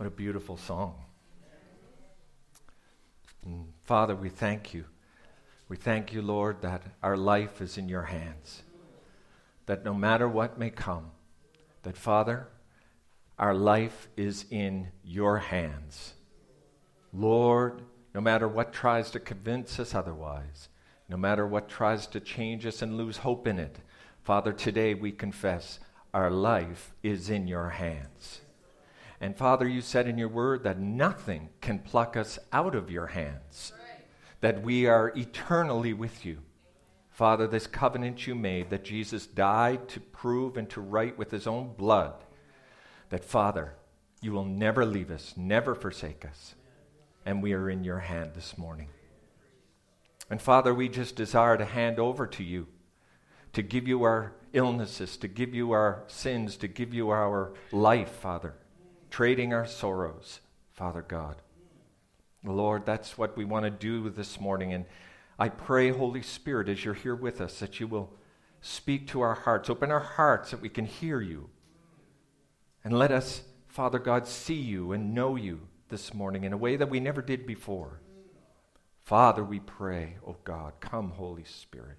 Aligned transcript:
What 0.00 0.06
a 0.06 0.10
beautiful 0.10 0.56
song. 0.56 0.94
And 3.44 3.66
Father, 3.84 4.16
we 4.16 4.30
thank 4.30 4.72
you. 4.72 4.86
We 5.68 5.76
thank 5.76 6.14
you, 6.14 6.22
Lord, 6.22 6.62
that 6.62 6.84
our 7.02 7.18
life 7.18 7.60
is 7.60 7.76
in 7.76 7.86
your 7.86 8.04
hands. 8.04 8.62
That 9.66 9.84
no 9.84 9.92
matter 9.92 10.26
what 10.26 10.58
may 10.58 10.70
come, 10.70 11.10
that 11.82 11.98
Father, 11.98 12.48
our 13.38 13.52
life 13.52 14.08
is 14.16 14.46
in 14.48 14.88
your 15.04 15.36
hands. 15.36 16.14
Lord, 17.12 17.82
no 18.14 18.22
matter 18.22 18.48
what 18.48 18.72
tries 18.72 19.10
to 19.10 19.20
convince 19.20 19.78
us 19.78 19.94
otherwise, 19.94 20.70
no 21.10 21.18
matter 21.18 21.46
what 21.46 21.68
tries 21.68 22.06
to 22.06 22.20
change 22.20 22.64
us 22.64 22.80
and 22.80 22.96
lose 22.96 23.18
hope 23.18 23.46
in 23.46 23.58
it, 23.58 23.80
Father, 24.22 24.54
today 24.54 24.94
we 24.94 25.12
confess 25.12 25.78
our 26.14 26.30
life 26.30 26.94
is 27.02 27.28
in 27.28 27.46
your 27.46 27.68
hands. 27.68 28.40
And 29.20 29.36
Father, 29.36 29.68
you 29.68 29.82
said 29.82 30.08
in 30.08 30.16
your 30.16 30.28
word 30.28 30.62
that 30.64 30.80
nothing 30.80 31.50
can 31.60 31.78
pluck 31.78 32.16
us 32.16 32.38
out 32.52 32.74
of 32.74 32.90
your 32.90 33.08
hands, 33.08 33.72
that 34.40 34.62
we 34.62 34.86
are 34.86 35.12
eternally 35.14 35.92
with 35.92 36.24
you. 36.24 36.38
Father, 37.10 37.46
this 37.46 37.66
covenant 37.66 38.26
you 38.26 38.34
made 38.34 38.70
that 38.70 38.82
Jesus 38.84 39.26
died 39.26 39.88
to 39.90 40.00
prove 40.00 40.56
and 40.56 40.70
to 40.70 40.80
write 40.80 41.18
with 41.18 41.30
his 41.30 41.46
own 41.46 41.74
blood, 41.76 42.14
that 43.10 43.24
Father, 43.24 43.74
you 44.22 44.32
will 44.32 44.46
never 44.46 44.86
leave 44.86 45.10
us, 45.10 45.34
never 45.36 45.74
forsake 45.74 46.24
us, 46.24 46.54
and 47.26 47.42
we 47.42 47.52
are 47.52 47.68
in 47.68 47.84
your 47.84 47.98
hand 47.98 48.30
this 48.34 48.56
morning. 48.56 48.88
And 50.30 50.40
Father, 50.40 50.72
we 50.72 50.88
just 50.88 51.14
desire 51.14 51.58
to 51.58 51.64
hand 51.66 51.98
over 51.98 52.26
to 52.26 52.42
you, 52.42 52.68
to 53.52 53.60
give 53.60 53.86
you 53.86 54.02
our 54.02 54.32
illnesses, 54.54 55.18
to 55.18 55.28
give 55.28 55.54
you 55.54 55.72
our 55.72 56.04
sins, 56.06 56.56
to 56.56 56.68
give 56.68 56.94
you 56.94 57.10
our 57.10 57.52
life, 57.70 58.12
Father 58.12 58.54
trading 59.10 59.52
our 59.52 59.66
sorrows, 59.66 60.40
Father 60.72 61.02
God. 61.02 61.36
Lord, 62.44 62.86
that's 62.86 63.18
what 63.18 63.36
we 63.36 63.44
want 63.44 63.64
to 63.64 63.70
do 63.70 64.08
this 64.08 64.40
morning. 64.40 64.72
And 64.72 64.86
I 65.38 65.48
pray, 65.48 65.90
Holy 65.90 66.22
Spirit, 66.22 66.68
as 66.68 66.84
you're 66.84 66.94
here 66.94 67.14
with 67.14 67.40
us, 67.40 67.58
that 67.58 67.80
you 67.80 67.86
will 67.86 68.12
speak 68.60 69.08
to 69.08 69.20
our 69.20 69.34
hearts. 69.34 69.68
Open 69.68 69.90
our 69.90 70.00
hearts 70.00 70.50
that 70.50 70.60
we 70.60 70.68
can 70.68 70.86
hear 70.86 71.20
you. 71.20 71.50
And 72.84 72.98
let 72.98 73.10
us, 73.10 73.42
Father 73.68 73.98
God, 73.98 74.26
see 74.26 74.54
you 74.54 74.92
and 74.92 75.14
know 75.14 75.36
you 75.36 75.60
this 75.88 76.14
morning 76.14 76.44
in 76.44 76.52
a 76.52 76.56
way 76.56 76.76
that 76.76 76.88
we 76.88 77.00
never 77.00 77.20
did 77.20 77.46
before. 77.46 78.00
Father, 79.04 79.44
we 79.44 79.60
pray, 79.60 80.16
oh 80.26 80.36
God, 80.44 80.74
come, 80.80 81.10
Holy 81.10 81.44
Spirit. 81.44 81.98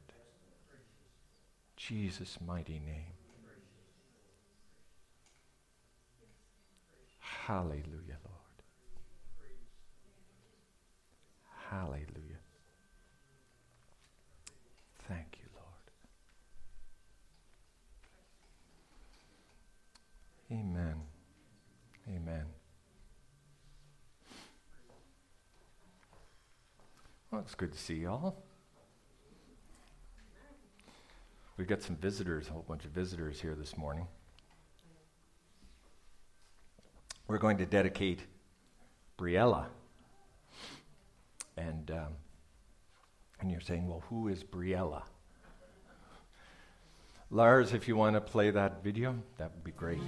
Jesus' 1.75 2.37
mighty 2.45 2.79
name. 2.79 3.13
Hallelujah, 7.51 8.17
Lord. 8.23 8.57
Hallelujah. 11.69 12.39
Thank 15.09 15.37
you, 15.41 15.49
Lord. 15.53 15.85
Amen. 20.61 20.95
Amen. 22.07 22.45
Well, 27.31 27.41
it's 27.41 27.55
good 27.55 27.73
to 27.73 27.77
see 27.77 27.95
y'all. 27.95 28.45
We've 31.57 31.67
got 31.67 31.81
some 31.81 31.97
visitors, 31.97 32.47
a 32.47 32.53
whole 32.53 32.63
bunch 32.65 32.85
of 32.85 32.91
visitors 32.91 33.41
here 33.41 33.55
this 33.55 33.77
morning. 33.77 34.07
We're 37.31 37.37
going 37.37 37.57
to 37.57 37.65
dedicate 37.65 38.19
Briella. 39.17 39.67
And, 41.55 41.89
um, 41.89 42.13
and 43.39 43.49
you're 43.49 43.61
saying, 43.61 43.87
well, 43.87 44.03
who 44.09 44.27
is 44.27 44.43
Briella? 44.43 45.03
Lars, 47.29 47.71
if 47.73 47.87
you 47.87 47.95
want 47.95 48.17
to 48.17 48.21
play 48.21 48.51
that 48.51 48.83
video, 48.83 49.15
that 49.37 49.51
would 49.53 49.63
be 49.63 49.71
great. 49.71 50.01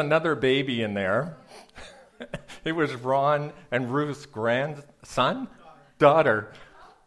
Another 0.00 0.34
baby 0.34 0.80
in 0.80 0.94
there. 0.94 1.36
it 2.64 2.72
was 2.72 2.94
Ron 2.94 3.52
and 3.70 3.92
Ruth's 3.92 4.24
grandson, 4.24 5.46
daughter. 5.98 6.52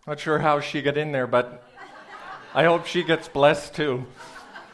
Not 0.06 0.20
sure 0.20 0.38
how 0.38 0.60
she 0.60 0.84
got 0.84 0.96
in 0.96 1.12
there, 1.12 1.26
but 1.26 1.68
I 2.54 2.66
hope 2.66 2.86
she 2.86 3.04
gets 3.04 3.28
blessed 3.28 3.74
too. 3.74 4.06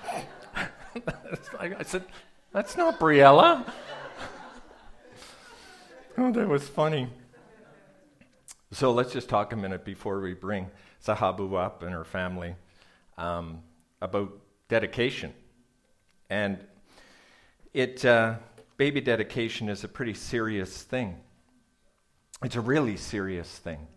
I 1.59 1.83
said, 1.83 2.03
That's 2.51 2.75
not 2.75 2.99
Briella. 2.99 3.65
oh, 6.17 6.31
that 6.33 6.47
was 6.49 6.67
funny. 6.67 7.07
So 8.73 8.91
let's 8.91 9.13
just 9.13 9.29
talk 9.29 9.53
a 9.53 9.55
minute 9.55 9.85
before 9.85 10.19
we 10.19 10.33
bring 10.33 10.69
Zahabu 11.05 11.57
up 11.57 11.83
and 11.83 11.93
her 11.93 12.03
family 12.03 12.55
um, 13.17 13.63
about 14.01 14.37
dedication. 14.67 15.33
And 16.29 16.59
it, 17.73 18.03
uh, 18.03 18.35
baby 18.77 19.01
dedication 19.01 19.69
is 19.69 19.83
a 19.83 19.87
pretty 19.87 20.13
serious 20.13 20.81
thing. 20.83 21.17
It's 22.43 22.55
a 22.55 22.61
really 22.61 22.97
serious 22.97 23.49
thing. 23.49 23.87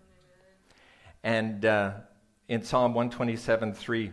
And 1.22 1.64
uh, 1.64 1.92
in 2.48 2.62
Psalm 2.62 2.94
127 2.94 3.74
3, 3.74 4.12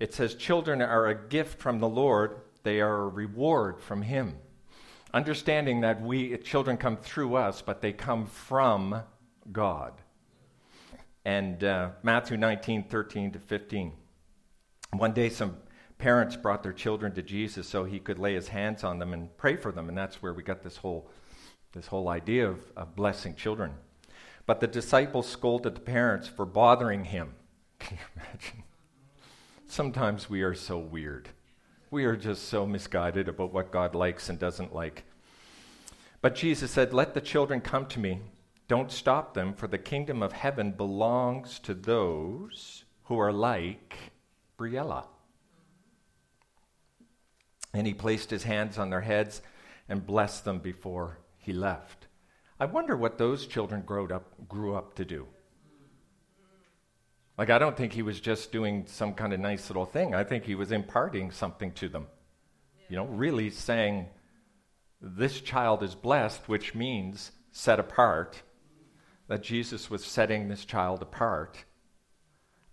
it 0.00 0.14
says, 0.14 0.34
Children 0.34 0.80
are 0.80 1.06
a 1.06 1.14
gift 1.14 1.60
from 1.60 1.78
the 1.78 1.88
Lord, 1.88 2.40
they 2.62 2.80
are 2.80 3.02
a 3.02 3.08
reward 3.08 3.80
from 3.80 4.02
Him. 4.02 4.36
Understanding 5.14 5.82
that 5.82 6.02
we, 6.02 6.36
children 6.38 6.76
come 6.76 6.96
through 6.96 7.36
us, 7.36 7.62
but 7.62 7.80
they 7.80 7.92
come 7.92 8.26
from 8.26 9.02
God. 9.52 9.92
And 11.24 11.62
uh, 11.62 11.90
Matthew 12.02 12.36
19 12.36 12.84
13 12.84 13.32
to 13.32 13.38
15. 13.38 13.92
One 14.92 15.12
day, 15.12 15.28
some 15.28 15.56
parents 15.98 16.36
brought 16.36 16.62
their 16.62 16.72
children 16.72 17.12
to 17.14 17.22
Jesus 17.22 17.68
so 17.68 17.84
he 17.84 17.98
could 17.98 18.18
lay 18.18 18.34
his 18.34 18.48
hands 18.48 18.84
on 18.84 18.98
them 18.98 19.12
and 19.12 19.36
pray 19.36 19.56
for 19.56 19.72
them. 19.72 19.88
And 19.88 19.98
that's 19.98 20.22
where 20.22 20.32
we 20.32 20.42
got 20.42 20.62
this 20.62 20.76
whole, 20.76 21.10
this 21.72 21.88
whole 21.88 22.08
idea 22.08 22.48
of, 22.48 22.60
of 22.76 22.96
blessing 22.96 23.34
children. 23.34 23.72
But 24.46 24.60
the 24.60 24.66
disciples 24.66 25.28
scolded 25.28 25.74
the 25.74 25.80
parents 25.80 26.28
for 26.28 26.46
bothering 26.46 27.04
him. 27.04 27.34
Can 27.78 27.98
you 27.98 28.04
imagine? 28.16 28.62
Sometimes 29.66 30.30
we 30.30 30.42
are 30.42 30.54
so 30.54 30.78
weird. 30.78 31.28
We 31.90 32.04
are 32.04 32.16
just 32.16 32.48
so 32.48 32.66
misguided 32.66 33.28
about 33.28 33.52
what 33.52 33.72
God 33.72 33.94
likes 33.94 34.28
and 34.28 34.38
doesn't 34.38 34.74
like. 34.74 35.04
But 36.20 36.34
Jesus 36.34 36.70
said, 36.70 36.94
Let 36.94 37.14
the 37.14 37.20
children 37.20 37.60
come 37.60 37.86
to 37.86 38.00
me. 38.00 38.20
Don't 38.68 38.92
stop 38.92 39.34
them, 39.34 39.54
for 39.54 39.66
the 39.66 39.78
kingdom 39.78 40.22
of 40.22 40.32
heaven 40.32 40.72
belongs 40.72 41.58
to 41.60 41.74
those 41.74 42.84
who 43.04 43.18
are 43.18 43.32
like 43.32 43.96
Briella. 44.58 45.04
And 47.74 47.86
he 47.86 47.94
placed 47.94 48.30
his 48.30 48.44
hands 48.44 48.78
on 48.78 48.90
their 48.90 49.02
heads 49.02 49.42
and 49.88 50.06
blessed 50.06 50.44
them 50.44 50.58
before 50.58 51.18
he 51.36 51.52
left. 51.52 52.06
I 52.60 52.66
wonder 52.66 52.96
what 52.96 53.18
those 53.18 53.46
children 53.46 53.82
grew 53.82 54.06
up, 54.12 54.48
grew 54.48 54.74
up 54.74 54.94
to 54.94 55.04
do. 55.04 55.26
Like, 57.36 57.50
I 57.50 57.58
don't 57.58 57.76
think 57.76 57.92
he 57.92 58.02
was 58.02 58.20
just 58.20 58.50
doing 58.50 58.84
some 58.88 59.14
kind 59.14 59.32
of 59.32 59.38
nice 59.38 59.70
little 59.70 59.86
thing. 59.86 60.12
I 60.12 60.24
think 60.24 60.44
he 60.44 60.56
was 60.56 60.72
imparting 60.72 61.30
something 61.30 61.70
to 61.72 61.88
them. 61.88 62.08
Yeah. 62.76 62.86
You 62.88 62.96
know, 62.96 63.04
really 63.06 63.50
saying, 63.50 64.08
this 65.00 65.40
child 65.40 65.84
is 65.84 65.94
blessed, 65.94 66.48
which 66.48 66.74
means 66.74 67.30
set 67.52 67.78
apart, 67.78 68.42
that 69.28 69.42
Jesus 69.42 69.88
was 69.88 70.04
setting 70.04 70.48
this 70.48 70.64
child 70.64 71.00
apart 71.00 71.64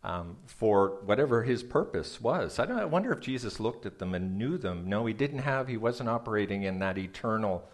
um, 0.06 0.38
for 0.46 1.00
whatever 1.04 1.42
his 1.42 1.63
purpose 1.63 2.22
was. 2.22 2.60
I, 2.60 2.66
I 2.66 2.86
wonder 2.86 3.12
if 3.12 3.22
Jesus 3.22 3.60
looked 3.60 3.88
at 3.88 3.98
them 3.98 4.13
and 4.13 4.38
knew 4.38 4.56
them. 4.60 4.88
No, 4.88 5.07
he 5.07 5.13
didn't 5.13 5.40
have, 5.40 5.68
he 5.68 5.78
wasn't 5.78 6.10
operating 6.10 6.62
in 6.62 6.78
that 6.80 7.00
eternal 7.00 7.68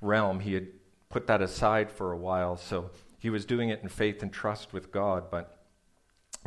realm. 0.00 0.40
He 0.40 0.54
had 0.54 0.66
put 1.08 1.28
that 1.28 1.40
aside 1.40 1.88
for 1.88 2.10
a 2.10 2.16
while, 2.16 2.56
so 2.56 2.90
he 3.20 3.30
was 3.30 3.44
doing 3.44 3.68
it 3.68 3.80
in 3.80 3.88
faith 3.88 4.24
and 4.24 4.32
trust 4.32 4.72
with 4.72 4.90
God. 4.90 5.30
But, 5.30 5.62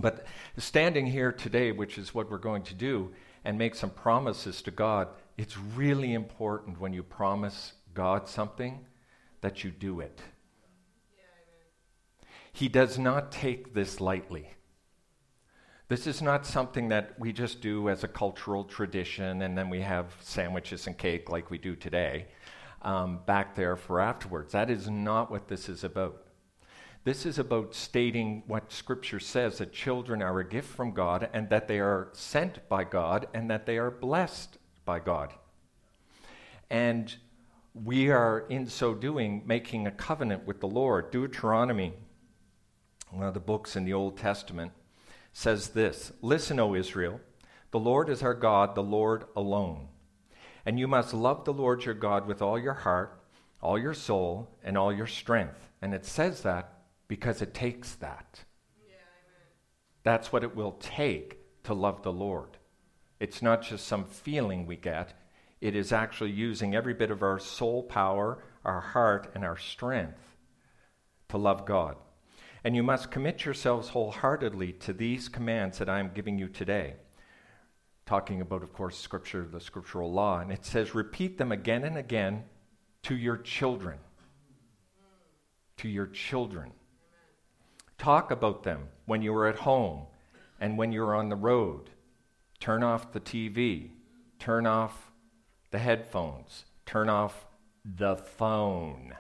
but 0.02 0.26
standing 0.58 1.06
here 1.06 1.32
today, 1.32 1.72
which 1.72 1.98
is 1.98 2.14
what 2.14 2.30
we're 2.30 2.38
going 2.38 2.64
to 2.64 2.74
do, 2.74 3.14
and 3.46 3.58
make 3.58 3.74
some 3.74 3.90
promises 3.90 4.62
to 4.64 4.72
God, 4.72 5.08
it's 5.38 5.58
really 5.58 6.14
important 6.14 6.82
when 6.82 6.92
you 6.92 7.04
promise 7.04 7.72
God 7.94 8.28
something 8.28 8.86
that 9.40 9.64
you 9.64 9.72
do 9.72 10.02
it. 10.02 10.20
he 12.52 12.68
does 12.68 13.00
not 13.00 13.32
take 13.32 13.74
this 13.74 14.02
lightly. 14.02 14.50
This 15.92 16.08
is 16.08 16.22
not 16.22 16.46
something 16.46 16.88
that 16.88 17.20
we 17.20 17.34
just 17.34 17.60
do 17.60 17.90
as 17.90 18.06
a 18.06 18.08
cultural 18.08 18.64
tradition 18.64 19.42
and 19.42 19.58
then 19.58 19.70
we 19.70 19.82
have 19.82 20.16
sandwiches 20.22 20.88
and 20.88 20.98
cake 20.98 21.30
like 21.30 21.52
we 21.52 21.58
do 21.58 21.76
today 21.76 22.28
um, 22.82 23.20
back 23.26 23.56
there 23.56 23.76
for 23.76 24.00
afterwards. 24.00 24.54
That 24.54 24.70
is 24.70 24.90
not 24.90 25.30
what 25.30 25.50
this 25.50 25.68
is 25.68 25.84
about. 25.84 26.28
This 27.04 27.26
is 27.26 27.40
about 27.40 27.76
stating 27.76 28.44
what 28.48 28.72
Scripture 28.72 29.20
says 29.20 29.58
that 29.58 29.74
children 29.74 30.22
are 30.22 30.40
a 30.40 30.48
gift 30.48 30.70
from 30.70 30.94
God 30.94 31.30
and 31.34 31.50
that 31.50 31.68
they 31.68 31.82
are 31.82 32.08
sent 32.14 32.70
by 32.70 32.86
God 32.86 33.28
and 33.34 33.52
that 33.52 33.66
they 33.66 33.78
are 33.78 33.92
blessed 33.92 34.60
by 34.86 35.00
God. 35.00 35.34
And 36.70 37.14
we 37.74 38.10
are, 38.12 38.46
in 38.48 38.66
so 38.66 38.94
doing, 38.94 39.44
making 39.46 39.88
a 39.88 39.92
covenant 39.92 40.48
with 40.48 40.62
the 40.62 40.70
Lord. 40.70 41.12
Deuteronomy, 41.12 41.92
one 43.10 43.28
of 43.28 43.34
the 43.34 43.42
books 43.42 43.76
in 43.76 43.84
the 43.84 43.92
Old 43.92 44.16
Testament, 44.16 44.72
says 45.34 45.70
this 45.70 46.12
Listen, 46.22 46.60
O 46.60 46.76
Israel, 46.76 47.20
the 47.72 47.80
Lord 47.80 48.10
is 48.10 48.22
our 48.22 48.34
God, 48.34 48.76
the 48.76 48.84
Lord 48.84 49.26
alone. 49.36 49.88
And 50.66 50.80
you 50.80 50.88
must 50.88 51.14
love 51.14 51.46
the 51.46 51.54
Lord 51.54 51.86
your 51.86 51.96
God 51.96 52.28
with 52.28 52.42
all 52.42 52.60
your 52.60 52.74
heart, 52.74 53.20
all 53.62 53.80
your 53.80 53.94
soul, 53.94 54.50
and 54.64 54.78
all 54.78 54.94
your 54.94 55.08
strength. 55.08 55.70
And 55.82 55.94
it 55.94 56.06
says 56.06 56.42
that 56.42 56.74
because 57.08 57.42
it 57.42 57.54
takes 57.54 57.96
that. 57.96 58.44
Yeah, 58.88 58.96
That's 60.04 60.32
what 60.32 60.44
it 60.44 60.56
will 60.56 60.74
take 60.74 61.40
to 61.64 61.74
love 61.74 62.04
the 62.04 62.14
Lord. 62.14 62.58
It's 63.20 63.42
not 63.42 63.62
just 63.62 63.88
some 63.88 64.06
feeling 64.06 64.66
we 64.66 64.76
get, 64.76 65.14
it 65.62 65.76
is 65.76 65.92
actually 65.92 66.32
using 66.32 66.76
every 66.76 66.94
bit 66.94 67.12
of 67.12 67.22
our 67.22 67.38
soul 67.38 67.84
power, 67.84 68.44
our 68.66 68.82
heart, 68.82 69.32
and 69.36 69.46
our 69.46 69.58
strength 69.58 70.36
to 71.30 71.38
love 71.38 71.66
God. 71.66 71.98
And 72.64 72.76
you 72.76 72.84
must 72.84 73.12
commit 73.12 73.44
yourselves 73.44 73.90
wholeheartedly 73.90 74.74
to 74.74 74.94
these 74.94 75.30
commands 75.30 75.80
that 75.80 75.90
I 75.90 76.00
am 76.00 76.12
giving 76.14 76.38
you 76.38 76.48
today. 76.48 76.96
Talking 78.06 78.42
about, 78.42 78.62
of 78.62 78.74
course, 78.74 78.98
Scripture, 78.98 79.48
the 79.52 79.60
scriptural 79.60 80.12
law. 80.12 80.40
And 80.40 80.52
it 80.52 80.66
says, 80.66 80.94
repeat 80.94 81.38
them 81.38 81.52
again 81.52 81.84
and 81.84 81.98
again 81.98 82.44
to 83.04 83.16
your 83.16 83.38
children. 83.38 83.98
To 85.78 85.90
your 85.90 86.08
children. 86.08 86.72
Talk 87.98 88.32
about 88.32 88.64
them 88.64 88.90
when 89.06 89.22
you 89.22 89.34
are 89.34 89.48
at 89.48 89.60
home 89.60 90.06
and 90.60 90.78
when 90.78 90.92
you're 90.92 91.16
on 91.16 91.30
the 91.30 91.36
road. 91.36 91.90
Turn 92.60 92.84
off 92.84 93.12
the 93.12 93.20
TV. 93.20 93.90
Turn 94.38 94.68
off 94.68 95.12
the 95.72 95.80
headphones. 95.80 96.66
Turn 96.86 97.10
off 97.10 97.46
the 97.84 98.18
phone 98.18 99.16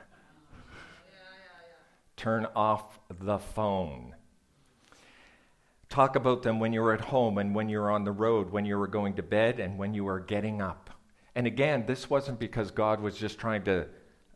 turn 2.21 2.45
off 2.56 3.00
the 3.09 3.39
phone. 3.39 4.13
Talk 5.89 6.15
about 6.15 6.44
them 6.44 6.59
when 6.59 6.71
you're 6.71 6.94
at 6.94 7.01
home 7.01 7.39
and 7.39 7.56
when 7.56 7.68
you're 7.68 7.89
on 7.89 8.03
the 8.03 8.12
road, 8.12 8.51
when 8.51 8.63
you 8.63 8.77
were 8.77 8.88
going 8.88 9.15
to 9.15 9.23
bed 9.23 9.59
and 9.59 9.79
when 9.79 9.95
you 9.95 10.03
were 10.03 10.19
getting 10.19 10.62
up. 10.62 10.91
And 11.33 11.47
again, 11.47 11.85
this 11.88 12.12
wasn't 12.12 12.39
because 12.39 12.69
God 12.69 13.01
was 13.01 13.18
just 13.18 13.39
trying 13.39 13.63
to 13.63 13.88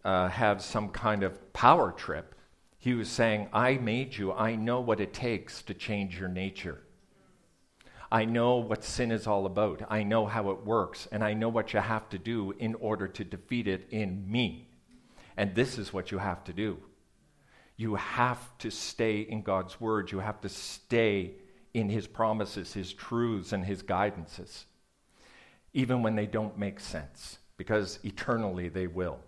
uh, 0.03 0.29
have 0.29 0.63
some 0.63 0.89
kind 0.89 1.21
of 1.21 1.53
power 1.53 1.91
trip. 1.91 2.33
He 2.79 2.95
was 2.95 3.07
saying, 3.07 3.49
I 3.53 3.77
made 3.77 4.17
you. 4.17 4.33
I 4.33 4.55
know 4.55 4.81
what 4.81 4.99
it 4.99 5.13
takes 5.13 5.61
to 5.63 5.75
change 5.75 6.19
your 6.19 6.29
nature. 6.29 6.81
I 8.11 8.25
know 8.25 8.55
what 8.55 8.83
sin 8.83 9.11
is 9.11 9.27
all 9.27 9.45
about. 9.45 9.83
I 9.89 10.01
know 10.01 10.25
how 10.25 10.49
it 10.49 10.65
works. 10.65 11.07
And 11.11 11.23
I 11.23 11.35
know 11.35 11.49
what 11.49 11.71
you 11.71 11.81
have 11.81 12.09
to 12.09 12.17
do 12.17 12.55
in 12.57 12.73
order 12.75 13.07
to 13.07 13.23
defeat 13.23 13.67
it 13.67 13.85
in 13.91 14.29
me. 14.29 14.69
And 15.37 15.53
this 15.53 15.77
is 15.77 15.93
what 15.93 16.11
you 16.11 16.17
have 16.17 16.43
to 16.45 16.53
do. 16.53 16.79
You 17.77 17.95
have 17.95 18.57
to 18.59 18.71
stay 18.71 19.21
in 19.21 19.41
God's 19.41 19.81
word. 19.81 20.11
You 20.11 20.19
have 20.19 20.39
to 20.41 20.49
stay 20.49 21.33
in 21.73 21.89
his 21.89 22.07
promises, 22.07 22.73
his 22.73 22.93
truths, 22.93 23.51
and 23.51 23.65
his 23.65 23.83
guidances, 23.83 24.63
even 25.73 26.01
when 26.01 26.15
they 26.15 26.25
don't 26.25 26.57
make 26.57 26.79
sense, 26.79 27.37
because 27.57 27.99
eternally 28.03 28.69
they 28.69 28.87
will. 28.87 29.19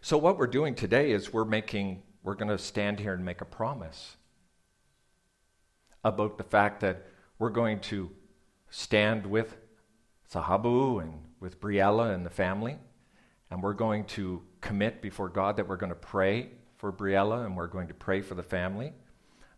So, 0.00 0.16
what 0.16 0.38
we're 0.38 0.46
doing 0.46 0.76
today 0.76 1.10
is 1.10 1.32
we're 1.32 1.44
making, 1.44 2.02
we're 2.22 2.34
going 2.34 2.56
to 2.56 2.58
stand 2.58 3.00
here 3.00 3.14
and 3.14 3.24
make 3.24 3.40
a 3.40 3.44
promise 3.44 4.16
about 6.04 6.38
the 6.38 6.44
fact 6.44 6.80
that 6.80 7.06
we're 7.38 7.50
going 7.50 7.80
to 7.80 8.10
stand 8.70 9.26
with 9.26 9.56
Zahabu 10.32 11.02
and 11.02 11.14
with 11.40 11.60
Briella 11.60 12.14
and 12.14 12.24
the 12.24 12.30
family, 12.30 12.78
and 13.50 13.60
we're 13.60 13.74
going 13.74 14.04
to 14.04 14.42
commit 14.60 15.02
before 15.02 15.28
God 15.28 15.56
that 15.56 15.68
we're 15.68 15.76
going 15.76 15.90
to 15.90 15.96
pray 15.96 16.50
for 16.82 16.92
Briella 16.92 17.46
and 17.46 17.56
we're 17.56 17.68
going 17.68 17.86
to 17.86 17.94
pray 17.94 18.20
for 18.20 18.34
the 18.34 18.42
family. 18.42 18.92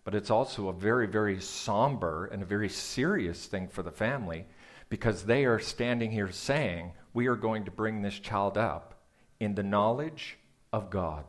But 0.05 0.15
it's 0.15 0.31
also 0.31 0.69
a 0.69 0.75
very, 0.75 1.07
very 1.07 1.41
somber 1.41 2.27
and 2.27 2.43
a 2.43 2.47
very 2.47 2.69
serious 2.69 3.47
thing 3.47 3.67
for 3.67 3.83
the 3.83 3.91
family 3.91 4.45
because 4.91 5.25
they 5.25 5.47
are 5.47 5.59
standing 5.59 6.11
here 6.11 6.31
saying, 6.31 6.93
We 7.15 7.29
are 7.29 7.35
going 7.35 7.65
to 7.65 7.71
bring 7.71 8.03
this 8.03 8.19
child 8.19 8.59
up 8.59 9.07
in 9.41 9.55
the 9.55 9.63
knowledge 9.63 10.37
of 10.71 10.91
God. 10.91 11.25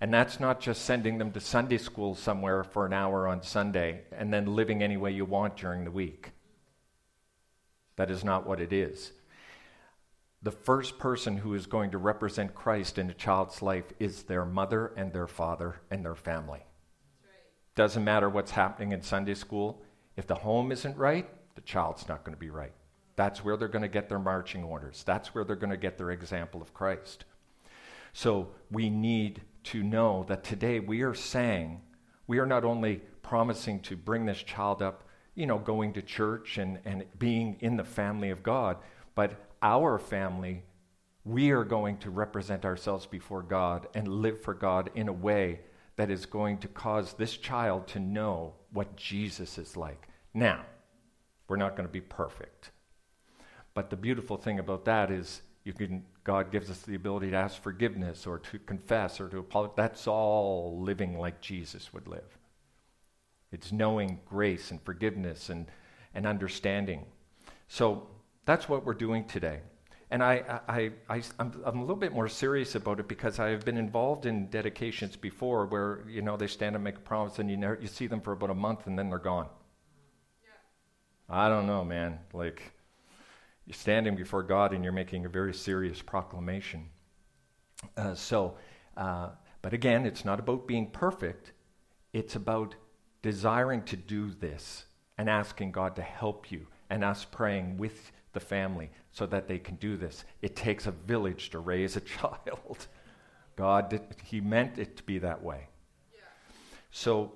And 0.00 0.14
that's 0.14 0.38
not 0.38 0.60
just 0.60 0.84
sending 0.84 1.18
them 1.18 1.32
to 1.32 1.40
Sunday 1.40 1.78
school 1.78 2.14
somewhere 2.14 2.62
for 2.62 2.86
an 2.86 2.92
hour 2.92 3.26
on 3.26 3.42
Sunday 3.42 4.02
and 4.12 4.32
then 4.32 4.54
living 4.54 4.80
any 4.80 4.96
way 4.96 5.10
you 5.10 5.24
want 5.24 5.56
during 5.56 5.82
the 5.82 5.90
week. 5.90 6.30
That 7.96 8.12
is 8.12 8.22
not 8.22 8.46
what 8.46 8.60
it 8.60 8.72
is 8.72 9.10
the 10.42 10.52
first 10.52 10.98
person 10.98 11.38
who 11.38 11.54
is 11.54 11.66
going 11.66 11.90
to 11.90 11.98
represent 11.98 12.54
Christ 12.54 12.98
in 12.98 13.10
a 13.10 13.14
child's 13.14 13.60
life 13.60 13.92
is 13.98 14.22
their 14.22 14.44
mother 14.44 14.92
and 14.96 15.12
their 15.12 15.26
father 15.26 15.80
and 15.90 16.04
their 16.04 16.14
family. 16.14 16.60
Right. 16.60 17.30
Doesn't 17.74 18.04
matter 18.04 18.28
what's 18.28 18.52
happening 18.52 18.92
in 18.92 19.02
Sunday 19.02 19.34
school. 19.34 19.82
If 20.16 20.26
the 20.26 20.36
home 20.36 20.70
isn't 20.70 20.96
right, 20.96 21.28
the 21.56 21.60
child's 21.62 22.08
not 22.08 22.24
going 22.24 22.34
to 22.34 22.40
be 22.40 22.50
right. 22.50 22.72
That's 23.16 23.44
where 23.44 23.56
they're 23.56 23.66
going 23.66 23.82
to 23.82 23.88
get 23.88 24.08
their 24.08 24.20
marching 24.20 24.62
orders. 24.62 25.02
That's 25.04 25.34
where 25.34 25.42
they're 25.42 25.56
going 25.56 25.70
to 25.70 25.76
get 25.76 25.98
their 25.98 26.12
example 26.12 26.62
of 26.62 26.72
Christ. 26.72 27.24
So 28.12 28.50
we 28.70 28.90
need 28.90 29.42
to 29.64 29.82
know 29.82 30.24
that 30.28 30.44
today 30.44 30.78
we 30.78 31.02
are 31.02 31.14
saying, 31.14 31.80
we 32.28 32.38
are 32.38 32.46
not 32.46 32.64
only 32.64 33.02
promising 33.22 33.80
to 33.80 33.96
bring 33.96 34.24
this 34.24 34.42
child 34.42 34.82
up, 34.82 35.02
you 35.34 35.46
know, 35.46 35.58
going 35.58 35.94
to 35.94 36.02
church 36.02 36.58
and, 36.58 36.78
and 36.84 37.04
being 37.18 37.56
in 37.60 37.76
the 37.76 37.84
family 37.84 38.30
of 38.30 38.44
God, 38.44 38.76
but 39.16 39.47
our 39.62 39.98
family, 39.98 40.62
we 41.24 41.50
are 41.50 41.64
going 41.64 41.98
to 41.98 42.10
represent 42.10 42.64
ourselves 42.64 43.06
before 43.06 43.42
God 43.42 43.86
and 43.94 44.08
live 44.08 44.40
for 44.40 44.54
God 44.54 44.90
in 44.94 45.08
a 45.08 45.12
way 45.12 45.60
that 45.96 46.10
is 46.10 46.26
going 46.26 46.58
to 46.58 46.68
cause 46.68 47.12
this 47.14 47.36
child 47.36 47.86
to 47.88 48.00
know 48.00 48.54
what 48.72 48.96
Jesus 48.96 49.58
is 49.58 49.76
like. 49.76 50.08
Now, 50.32 50.64
we're 51.48 51.56
not 51.56 51.76
going 51.76 51.88
to 51.88 51.92
be 51.92 52.00
perfect. 52.00 52.70
But 53.74 53.90
the 53.90 53.96
beautiful 53.96 54.36
thing 54.36 54.58
about 54.58 54.84
that 54.84 55.10
is 55.10 55.42
you 55.64 55.72
can 55.72 56.04
God 56.24 56.52
gives 56.52 56.70
us 56.70 56.80
the 56.82 56.94
ability 56.94 57.30
to 57.30 57.36
ask 57.36 57.62
forgiveness 57.62 58.26
or 58.26 58.38
to 58.38 58.58
confess 58.58 59.18
or 59.18 59.30
to 59.30 59.38
apologize. 59.38 59.76
That's 59.76 60.06
all 60.06 60.78
living 60.78 61.18
like 61.18 61.40
Jesus 61.40 61.90
would 61.94 62.06
live. 62.06 62.38
It's 63.50 63.72
knowing 63.72 64.20
grace 64.26 64.70
and 64.70 64.82
forgiveness 64.82 65.48
and, 65.48 65.66
and 66.14 66.26
understanding. 66.26 67.06
So 67.66 68.08
that's 68.48 68.66
what 68.66 68.86
we're 68.86 68.94
doing 68.94 69.26
today. 69.26 69.60
And 70.10 70.22
I, 70.22 70.60
I, 70.66 70.90
I, 71.10 71.22
I'm, 71.38 71.52
I'm 71.66 71.78
a 71.80 71.80
little 71.82 71.96
bit 71.96 72.14
more 72.14 72.28
serious 72.28 72.74
about 72.74 72.98
it 72.98 73.06
because 73.06 73.38
I've 73.38 73.62
been 73.62 73.76
involved 73.76 74.24
in 74.24 74.48
dedications 74.48 75.16
before 75.16 75.66
where, 75.66 76.02
you 76.08 76.22
know, 76.22 76.38
they 76.38 76.46
stand 76.46 76.74
and 76.74 76.82
make 76.82 76.96
a 76.96 77.00
promise 77.00 77.38
and 77.38 77.50
you, 77.50 77.58
never, 77.58 77.78
you 77.78 77.88
see 77.88 78.06
them 78.06 78.22
for 78.22 78.32
about 78.32 78.48
a 78.48 78.54
month 78.54 78.86
and 78.86 78.98
then 78.98 79.10
they're 79.10 79.18
gone. 79.18 79.48
Yeah. 80.42 81.36
I 81.36 81.50
don't 81.50 81.66
know, 81.66 81.84
man. 81.84 82.20
Like, 82.32 82.72
you're 83.66 83.74
standing 83.74 84.16
before 84.16 84.42
God 84.42 84.72
and 84.72 84.82
you're 84.82 84.94
making 84.94 85.26
a 85.26 85.28
very 85.28 85.52
serious 85.52 86.00
proclamation. 86.00 86.86
Uh, 87.98 88.14
so, 88.14 88.56
uh, 88.96 89.28
but 89.60 89.74
again, 89.74 90.06
it's 90.06 90.24
not 90.24 90.40
about 90.40 90.66
being 90.66 90.90
perfect, 90.90 91.52
it's 92.14 92.34
about 92.34 92.76
desiring 93.20 93.82
to 93.82 93.96
do 93.96 94.30
this 94.30 94.86
and 95.18 95.28
asking 95.28 95.72
God 95.72 95.96
to 95.96 96.02
help 96.02 96.50
you 96.50 96.66
and 96.88 97.04
us 97.04 97.26
praying 97.26 97.76
with 97.76 98.10
the 98.32 98.40
family 98.40 98.90
so 99.12 99.26
that 99.26 99.48
they 99.48 99.58
can 99.58 99.76
do 99.76 99.96
this. 99.96 100.24
It 100.42 100.56
takes 100.56 100.86
a 100.86 100.90
village 100.90 101.50
to 101.50 101.58
raise 101.58 101.96
a 101.96 102.00
child. 102.16 102.86
God, 103.56 103.90
did, 103.90 104.02
He 104.24 104.40
meant 104.40 104.78
it 104.78 104.96
to 104.98 105.02
be 105.02 105.18
that 105.18 105.42
way. 105.42 105.68
Yeah. 106.12 106.20
So, 106.90 107.32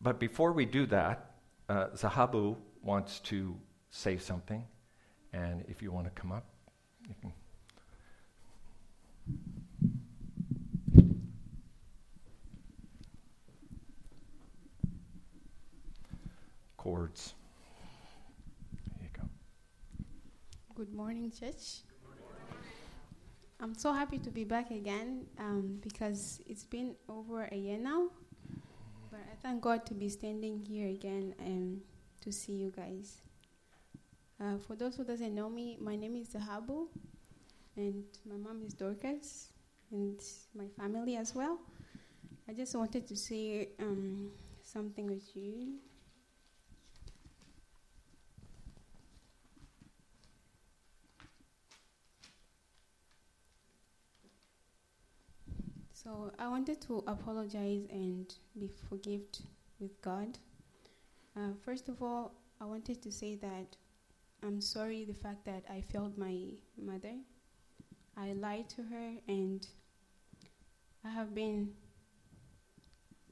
but 0.00 0.18
before 0.18 0.52
we 0.52 0.64
do 0.66 0.86
that, 0.86 1.32
uh, 1.68 1.86
Zahabu 1.94 2.56
wants 2.82 3.20
to 3.20 3.56
say 3.90 4.18
something. 4.18 4.64
And 5.32 5.64
if 5.68 5.80
you 5.80 5.90
want 5.92 6.06
to 6.06 6.10
come 6.20 6.32
up, 6.32 6.44
you 7.08 7.14
can. 7.20 7.32
Chords. 16.76 17.34
There 18.98 19.08
you 19.08 19.08
go. 19.16 19.26
Good 20.82 20.94
morning, 20.94 21.30
church. 21.30 21.86
I'm 23.60 23.72
so 23.72 23.92
happy 23.92 24.18
to 24.18 24.32
be 24.32 24.42
back 24.42 24.72
again 24.72 25.26
um, 25.38 25.78
because 25.80 26.40
it's 26.44 26.64
been 26.64 26.96
over 27.08 27.48
a 27.52 27.54
year 27.54 27.78
now. 27.78 28.08
But 29.08 29.20
I 29.30 29.36
thank 29.40 29.62
God 29.62 29.86
to 29.86 29.94
be 29.94 30.08
standing 30.08 30.58
here 30.58 30.88
again 30.88 31.36
and 31.38 31.82
to 32.22 32.32
see 32.32 32.54
you 32.54 32.72
guys. 32.74 33.18
Uh, 34.40 34.58
for 34.58 34.74
those 34.74 34.96
who 34.96 35.04
doesn't 35.04 35.32
know 35.32 35.48
me, 35.48 35.78
my 35.80 35.94
name 35.94 36.16
is 36.16 36.30
Zahabu, 36.30 36.88
and 37.76 38.02
my 38.28 38.36
mom 38.36 38.64
is 38.66 38.74
Dorcas, 38.74 39.50
and 39.92 40.18
my 40.52 40.66
family 40.76 41.14
as 41.14 41.32
well. 41.32 41.60
I 42.48 42.54
just 42.54 42.74
wanted 42.74 43.06
to 43.06 43.14
say 43.14 43.68
um, 43.78 44.32
something 44.64 45.06
with 45.06 45.36
you. 45.36 45.74
So 56.02 56.32
I 56.36 56.48
wanted 56.48 56.80
to 56.82 57.04
apologize 57.06 57.86
and 57.88 58.34
be 58.58 58.68
forgived 58.88 59.42
with 59.78 60.02
God. 60.02 60.36
Uh, 61.36 61.50
first 61.64 61.88
of 61.88 62.02
all, 62.02 62.32
I 62.60 62.64
wanted 62.64 63.00
to 63.02 63.12
say 63.12 63.36
that 63.36 63.76
I'm 64.42 64.60
sorry 64.60 65.04
the 65.04 65.14
fact 65.14 65.44
that 65.44 65.62
I 65.70 65.80
failed 65.80 66.18
my 66.18 66.46
mother. 66.76 67.14
I 68.16 68.32
lied 68.32 68.68
to 68.70 68.82
her 68.82 69.12
and 69.28 69.64
I 71.04 71.10
have 71.10 71.36
been 71.36 71.70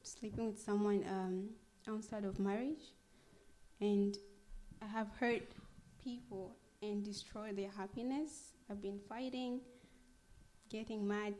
sleeping 0.03 0.45
with 0.45 0.59
someone 0.59 1.03
um, 1.09 1.49
outside 1.89 2.23
of 2.23 2.39
marriage 2.39 2.93
and 3.81 4.17
I 4.81 4.85
have 4.85 5.09
hurt 5.19 5.43
people 6.01 6.55
and 6.81 7.03
destroyed 7.03 7.57
their 7.57 7.71
happiness. 7.77 8.53
I've 8.69 8.81
been 8.81 8.99
fighting, 9.09 9.59
getting 10.69 11.05
mad, 11.05 11.35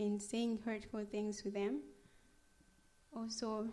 and 0.00 0.20
saying 0.20 0.58
hurtful 0.64 1.04
things 1.04 1.42
to 1.42 1.50
them. 1.50 1.82
Also, 3.14 3.68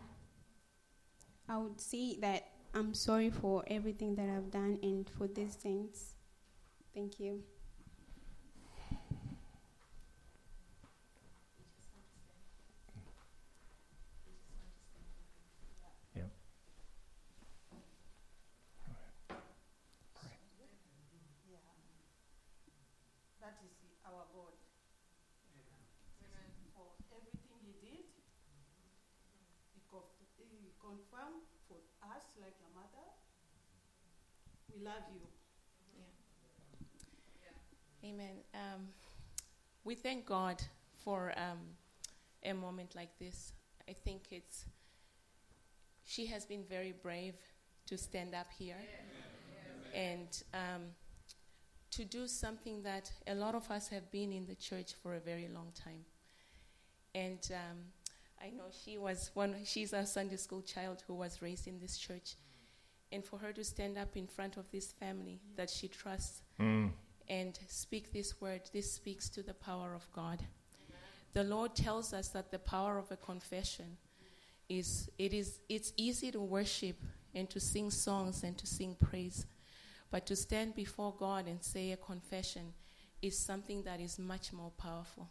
I 1.48 1.58
would 1.58 1.80
say 1.80 2.18
that 2.20 2.50
I'm 2.74 2.94
sorry 2.94 3.30
for 3.30 3.64
everything 3.68 4.16
that 4.16 4.30
I've 4.30 4.52
done 4.52 4.78
and 4.84 5.10
for 5.10 5.28
these 5.28 5.56
things. 5.56 6.16
Thank 6.94 7.20
you. 7.20 7.44
We 34.78 34.86
love 34.86 35.04
you. 35.14 35.22
Yeah. 38.02 38.10
Amen. 38.10 38.36
Um, 38.54 38.88
we 39.84 39.96
thank 39.96 40.26
God 40.26 40.62
for 41.04 41.34
um, 41.38 41.60
a 42.44 42.54
moment 42.54 42.96
like 42.96 43.18
this. 43.20 43.54
I 43.90 43.94
think 43.94 44.24
it's, 44.32 44.66
she 46.04 46.26
has 46.28 46.46
been 46.46 46.64
very 46.64 46.94
brave 47.02 47.36
to 47.88 47.98
stand 47.98 48.36
up 48.36 48.48
here 48.58 48.76
and 49.96 50.44
um, 50.54 50.84
to 51.92 52.04
do 52.04 52.28
something 52.28 52.84
that 52.84 53.12
a 53.28 53.36
lot 53.36 53.56
of 53.56 53.70
us 53.72 53.88
have 53.88 54.12
been 54.12 54.32
in 54.32 54.46
the 54.46 54.56
church 54.56 54.94
for 55.02 55.16
a 55.16 55.20
very 55.20 55.48
long 55.48 55.72
time. 55.74 56.04
And 57.16 57.40
um, 57.54 57.78
I 58.42 58.50
know 58.50 58.66
she 58.84 58.98
was 58.98 59.32
one, 59.34 59.56
she's 59.66 59.94
a 59.94 60.06
Sunday 60.06 60.36
school 60.36 60.62
child 60.62 61.04
who 61.08 61.16
was 61.16 61.42
raised 61.42 61.68
in 61.68 61.80
this 61.80 61.98
church. 61.98 62.36
And 63.12 63.24
for 63.24 63.38
her 63.40 63.54
to 63.54 63.64
stand 63.64 63.98
up 63.98 64.18
in 64.18 64.28
front 64.28 64.58
of 64.58 64.70
this 64.72 64.92
family 64.92 65.40
that 65.56 65.70
she 65.70 65.88
trusts 65.88 66.42
mm. 66.60 66.92
and 67.30 67.58
speak 67.68 68.12
this 68.12 68.42
word, 68.42 68.62
this 68.74 68.92
speaks 68.92 69.30
to 69.30 69.44
the 69.44 69.54
power 69.54 69.94
of 69.96 70.12
God. 70.12 70.44
The 71.34 71.44
Lord 71.44 71.76
tells 71.76 72.14
us 72.14 72.30
that 72.30 72.52
the 72.52 72.60
power 72.60 72.98
of 72.98 73.12
a 73.12 73.18
confession 73.18 73.98
is 74.70 75.10
it 75.18 75.34
is 75.34 75.60
it's 75.70 75.94
easy 75.96 76.32
to 76.32 76.42
worship 76.42 76.98
and 77.34 77.50
to 77.50 77.60
sing 77.60 77.92
songs 77.92 78.44
and 78.44 78.58
to 78.58 78.68
sing 78.68 78.96
praise. 79.00 79.46
But 80.12 80.26
to 80.28 80.36
stand 80.36 80.76
before 80.76 81.14
God 81.18 81.48
and 81.48 81.64
say 81.64 81.92
a 81.92 81.98
confession 81.98 82.74
is 83.22 83.38
something 83.38 83.84
that 83.84 84.00
is 84.00 84.20
much 84.20 84.52
more 84.52 84.72
powerful 84.72 85.30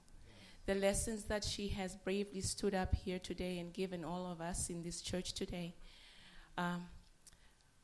the 0.66 0.74
lessons 0.74 1.24
that 1.24 1.44
she 1.44 1.68
has 1.68 1.94
bravely 1.96 2.40
stood 2.40 2.74
up 2.74 2.94
here 2.94 3.20
today 3.20 3.58
and 3.60 3.72
given 3.72 4.04
all 4.04 4.26
of 4.26 4.40
us 4.40 4.68
in 4.68 4.82
this 4.82 5.00
church 5.00 5.32
today 5.32 5.74
um, 6.58 6.82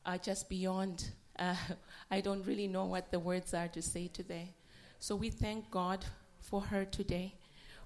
are 0.05 0.17
just 0.17 0.49
beyond. 0.49 1.11
Uh, 1.37 1.55
I 2.11 2.21
don't 2.21 2.45
really 2.45 2.67
know 2.67 2.85
what 2.85 3.11
the 3.11 3.19
words 3.19 3.53
are 3.53 3.67
to 3.69 3.81
say 3.81 4.07
today. 4.07 4.53
So 4.99 5.15
we 5.15 5.29
thank 5.29 5.69
God 5.71 6.05
for 6.39 6.61
her 6.61 6.85
today. 6.85 7.35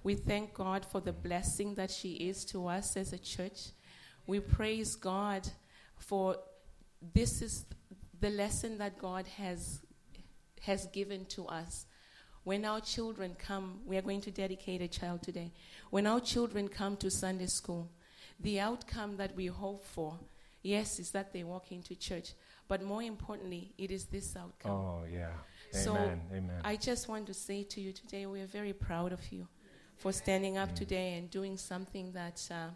We 0.03 0.15
thank 0.15 0.53
God 0.53 0.85
for 0.85 1.01
the 1.01 1.13
blessing 1.13 1.75
that 1.75 1.91
she 1.91 2.13
is 2.13 2.45
to 2.45 2.67
us 2.67 2.95
as 2.95 3.13
a 3.13 3.17
church. 3.17 3.69
We 4.25 4.39
praise 4.39 4.95
God 4.95 5.47
for 5.97 6.37
this 7.13 7.41
is 7.41 7.65
the 8.19 8.29
lesson 8.29 8.77
that 8.77 8.97
God 8.97 9.27
has 9.27 9.81
has 10.61 10.87
given 10.87 11.25
to 11.25 11.45
us 11.47 11.85
when 12.47 12.63
our 12.63 12.79
children 12.79 13.35
come, 13.37 13.81
we 13.85 13.97
are 13.97 14.01
going 14.01 14.21
to 14.21 14.31
dedicate 14.31 14.81
a 14.81 14.87
child 14.87 15.21
today. 15.21 15.51
When 15.89 16.07
our 16.07 16.21
children 16.21 16.69
come 16.69 16.95
to 16.95 17.11
Sunday 17.11 17.47
school, 17.47 17.91
the 18.39 18.61
outcome 18.61 19.17
that 19.17 19.35
we 19.35 19.47
hope 19.47 19.83
for, 19.83 20.17
yes, 20.67 20.99
is 20.99 21.11
that 21.11 21.31
they 21.33 21.43
walk 21.43 21.71
into 21.71 21.95
church. 21.95 22.33
But 22.67 22.81
more 22.83 23.01
importantly, 23.01 23.73
it 23.77 23.91
is 23.91 24.05
this 24.05 24.35
outcome. 24.35 24.71
Oh, 24.71 25.03
yeah. 25.11 25.31
So 25.71 25.95
Amen. 25.95 26.21
Amen. 26.31 26.61
I 26.63 26.75
just 26.75 27.07
want 27.07 27.25
to 27.27 27.33
say 27.33 27.63
to 27.63 27.81
you 27.81 27.91
today, 27.93 28.25
we 28.25 28.41
are 28.41 28.51
very 28.59 28.73
proud 28.73 29.11
of 29.13 29.21
you 29.31 29.47
for 29.95 30.11
standing 30.11 30.57
up 30.57 30.69
mm. 30.71 30.75
today 30.75 31.17
and 31.17 31.29
doing 31.29 31.57
something 31.57 32.11
that. 32.11 32.39
Uh, 32.51 32.69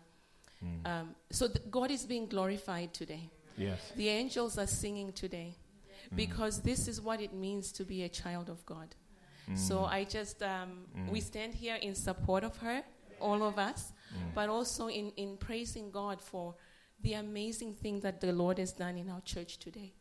mm. 0.66 0.88
um, 0.92 1.16
so 1.30 1.48
th- 1.48 1.70
God 1.70 1.92
is 1.92 2.06
being 2.06 2.28
glorified 2.28 2.94
today. 2.94 3.30
Yes. 3.58 3.80
The 3.96 4.08
angels 4.08 4.58
are 4.58 4.68
singing 4.68 5.12
today 5.12 5.50
mm. 5.56 6.16
because 6.16 6.62
this 6.62 6.88
is 6.88 7.02
what 7.02 7.20
it 7.22 7.34
means 7.34 7.72
to 7.74 7.84
be 7.84 8.04
a 8.04 8.10
child 8.10 8.50
of 8.50 8.66
God. 8.66 8.96
So 9.56 9.76
mm. 9.80 9.90
I 9.90 10.04
just, 10.06 10.42
um, 10.44 10.86
mm. 10.98 11.10
we 11.10 11.20
stand 11.20 11.54
here 11.54 11.76
in 11.76 11.96
support 11.96 12.44
of 12.44 12.56
her, 12.58 12.84
all 13.20 13.44
of 13.44 13.58
us, 13.58 13.92
mm. 14.14 14.34
but 14.34 14.48
also 14.50 14.88
in, 14.88 15.12
in 15.18 15.38
praising 15.38 15.92
God 15.92 16.22
for 16.22 16.56
the 17.04 17.14
amazing 17.14 17.74
thing 17.74 18.00
that 18.02 18.22
the 18.22 18.32
Lord 18.32 18.58
has 18.58 18.72
done 18.72 18.98
in 18.98 19.10
our 19.10 19.22
church 19.22 19.58
today. 19.58 19.94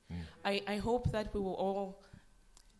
I, 0.44 0.62
I 0.66 0.76
hope 0.76 1.10
that 1.12 1.32
we 1.34 1.40
will 1.40 1.54
all 1.54 2.02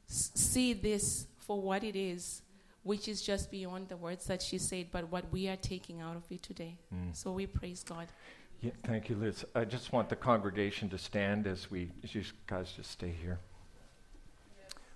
s- 0.08 0.30
see 0.34 0.72
this 0.72 1.26
for 1.38 1.60
what 1.60 1.84
it 1.84 1.96
is, 1.96 2.42
which 2.82 3.08
is 3.08 3.22
just 3.22 3.50
beyond 3.50 3.88
the 3.88 3.96
words 3.96 4.26
that 4.26 4.42
she 4.42 4.58
said, 4.58 4.86
but 4.90 5.10
what 5.10 5.30
we 5.32 5.48
are 5.48 5.56
taking 5.56 6.00
out 6.00 6.16
of 6.16 6.24
it 6.30 6.42
today. 6.42 6.76
Mm. 6.94 7.14
So 7.16 7.32
we 7.32 7.46
praise 7.46 7.82
God. 7.82 8.08
Yeah, 8.60 8.72
thank 8.84 9.08
you, 9.08 9.16
Liz. 9.16 9.44
I 9.54 9.64
just 9.64 9.92
want 9.92 10.08
the 10.08 10.16
congregation 10.16 10.90
to 10.90 10.98
stand 10.98 11.46
as 11.46 11.70
we, 11.70 11.90
as 12.04 12.14
you 12.14 12.22
guys 12.46 12.72
just 12.72 12.90
stay 12.90 13.14
here. 13.22 13.38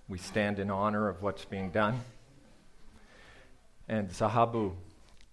We 0.07 0.19
stand 0.19 0.59
in 0.59 0.69
honor 0.69 1.09
of 1.09 1.23
what's 1.23 1.45
being 1.45 1.71
done. 1.71 1.99
And 3.87 4.09
Zahabu, 4.09 4.73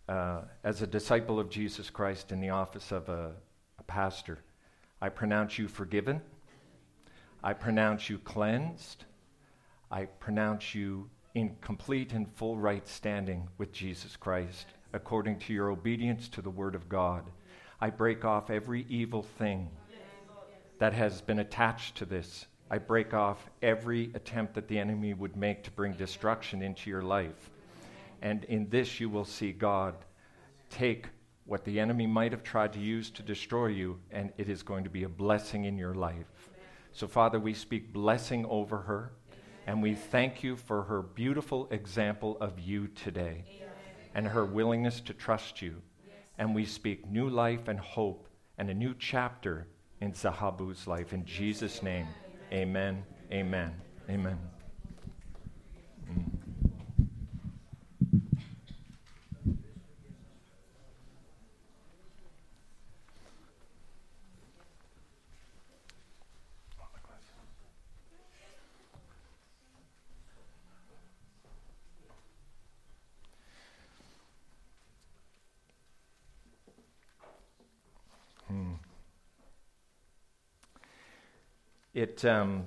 uh, 0.08 0.42
as 0.64 0.80
a 0.80 0.86
disciple 0.86 1.38
of 1.38 1.50
Jesus 1.50 1.90
Christ 1.90 2.32
in 2.32 2.40
the 2.40 2.50
office 2.50 2.90
of 2.90 3.08
a 3.08 3.32
pastor, 3.92 4.38
I 5.02 5.10
pronounce 5.10 5.58
you 5.58 5.68
forgiven. 5.68 6.22
I 7.44 7.52
pronounce 7.52 8.08
you 8.08 8.18
cleansed. 8.18 9.04
I 9.90 10.06
pronounce 10.06 10.74
you 10.74 11.10
in 11.34 11.56
complete 11.60 12.14
and 12.14 12.26
full 12.34 12.56
right 12.56 12.88
standing 12.88 13.48
with 13.58 13.70
Jesus 13.70 14.16
Christ 14.16 14.68
according 14.94 15.40
to 15.40 15.52
your 15.52 15.70
obedience 15.70 16.30
to 16.30 16.40
the 16.40 16.48
Word 16.48 16.74
of 16.74 16.88
God. 16.88 17.24
I 17.82 17.90
break 17.90 18.24
off 18.24 18.48
every 18.48 18.86
evil 18.88 19.22
thing 19.22 19.68
that 20.78 20.94
has 20.94 21.20
been 21.20 21.40
attached 21.40 21.96
to 21.96 22.06
this 22.06 22.46
I 22.70 22.78
break 22.78 23.12
off 23.12 23.50
every 23.60 24.10
attempt 24.14 24.54
that 24.54 24.68
the 24.68 24.78
enemy 24.78 25.12
would 25.12 25.36
make 25.36 25.62
to 25.64 25.70
bring 25.70 25.92
destruction 25.92 26.62
into 26.62 26.88
your 26.88 27.02
life. 27.02 27.50
And 28.22 28.44
in 28.44 28.70
this, 28.70 28.98
you 28.98 29.10
will 29.10 29.26
see 29.26 29.52
God 29.52 29.94
take 30.70 31.08
what 31.44 31.64
the 31.64 31.80
enemy 31.80 32.06
might 32.06 32.32
have 32.32 32.42
tried 32.42 32.72
to 32.74 32.78
use 32.78 33.10
to 33.10 33.22
destroy 33.22 33.66
you, 33.66 33.98
and 34.10 34.32
it 34.38 34.48
is 34.48 34.62
going 34.62 34.84
to 34.84 34.90
be 34.90 35.04
a 35.04 35.08
blessing 35.08 35.64
in 35.64 35.76
your 35.76 35.94
life. 35.94 36.50
So, 36.92 37.08
Father, 37.08 37.40
we 37.40 37.54
speak 37.54 37.92
blessing 37.92 38.46
over 38.46 38.78
her, 38.78 39.12
and 39.66 39.82
we 39.82 39.94
thank 39.94 40.42
you 40.42 40.56
for 40.56 40.82
her 40.84 41.02
beautiful 41.02 41.68
example 41.70 42.36
of 42.40 42.60
you 42.60 42.88
today 42.88 43.44
and 44.14 44.26
her 44.26 44.44
willingness 44.44 45.00
to 45.00 45.14
trust 45.14 45.62
you. 45.62 45.80
And 46.38 46.54
we 46.54 46.64
speak 46.64 47.08
new 47.08 47.28
life 47.28 47.68
and 47.68 47.78
hope 47.78 48.28
and 48.58 48.70
a 48.70 48.74
new 48.74 48.94
chapter 48.98 49.66
in 50.00 50.12
Zahabu's 50.12 50.86
life. 50.86 51.12
In 51.12 51.24
Jesus' 51.24 51.82
name, 51.82 52.06
amen, 52.52 53.04
amen, 53.32 53.72
amen. 54.10 54.61
It 82.02 82.24
um, 82.24 82.64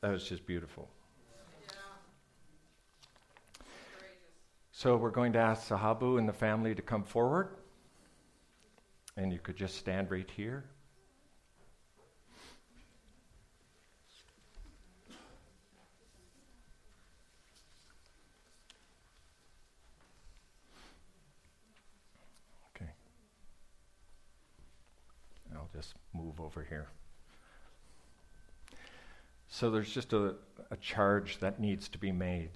that 0.00 0.10
was 0.10 0.26
just 0.26 0.46
beautiful. 0.46 0.88
So 4.72 4.96
we're 4.96 5.10
going 5.10 5.34
to 5.34 5.38
ask 5.38 5.68
Zahabu 5.68 6.18
and 6.18 6.26
the 6.26 6.32
family 6.32 6.74
to 6.74 6.80
come 6.80 7.04
forward, 7.04 7.58
and 9.18 9.30
you 9.30 9.38
could 9.38 9.56
just 9.56 9.76
stand 9.76 10.10
right 10.10 10.30
here. 10.30 10.64
Just 25.76 25.94
move 26.14 26.40
over 26.40 26.64
here. 26.66 26.88
So 29.48 29.70
there's 29.70 29.92
just 29.92 30.12
a, 30.12 30.34
a 30.70 30.76
charge 30.80 31.38
that 31.40 31.60
needs 31.60 31.88
to 31.90 31.98
be 31.98 32.12
made 32.12 32.50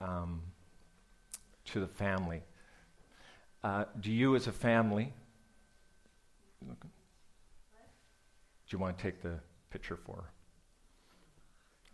um, 0.00 0.42
to 1.66 1.80
the 1.80 1.86
family. 1.86 2.42
Uh, 3.64 3.84
do 4.00 4.12
you, 4.12 4.36
as 4.36 4.46
a 4.46 4.52
family, 4.52 5.12
do 6.68 6.76
you 8.68 8.78
want 8.78 8.96
to 8.96 9.02
take 9.02 9.22
the 9.22 9.40
picture 9.70 9.96
for 9.96 10.16
her? 10.16 10.30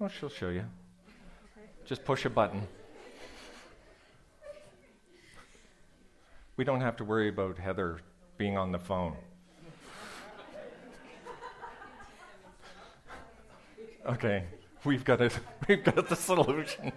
Oh, 0.01 0.09
she'll 0.09 0.29
show 0.29 0.49
you. 0.49 0.65
Just 1.85 2.05
push 2.05 2.25
a 2.25 2.31
button. 2.31 2.67
We 6.57 6.65
don't 6.65 6.81
have 6.81 6.97
to 6.97 7.05
worry 7.05 7.29
about 7.29 7.57
Heather 7.57 8.01
being 8.37 8.59
on 8.59 8.73
the 8.73 8.79
phone. 8.79 9.17
Okay, 14.05 14.45
we've 14.85 15.05
got 15.05 15.21
it. 15.21 15.39
We've 15.69 15.85
got 15.85 16.09
the 16.09 16.17
solution. 16.17 16.91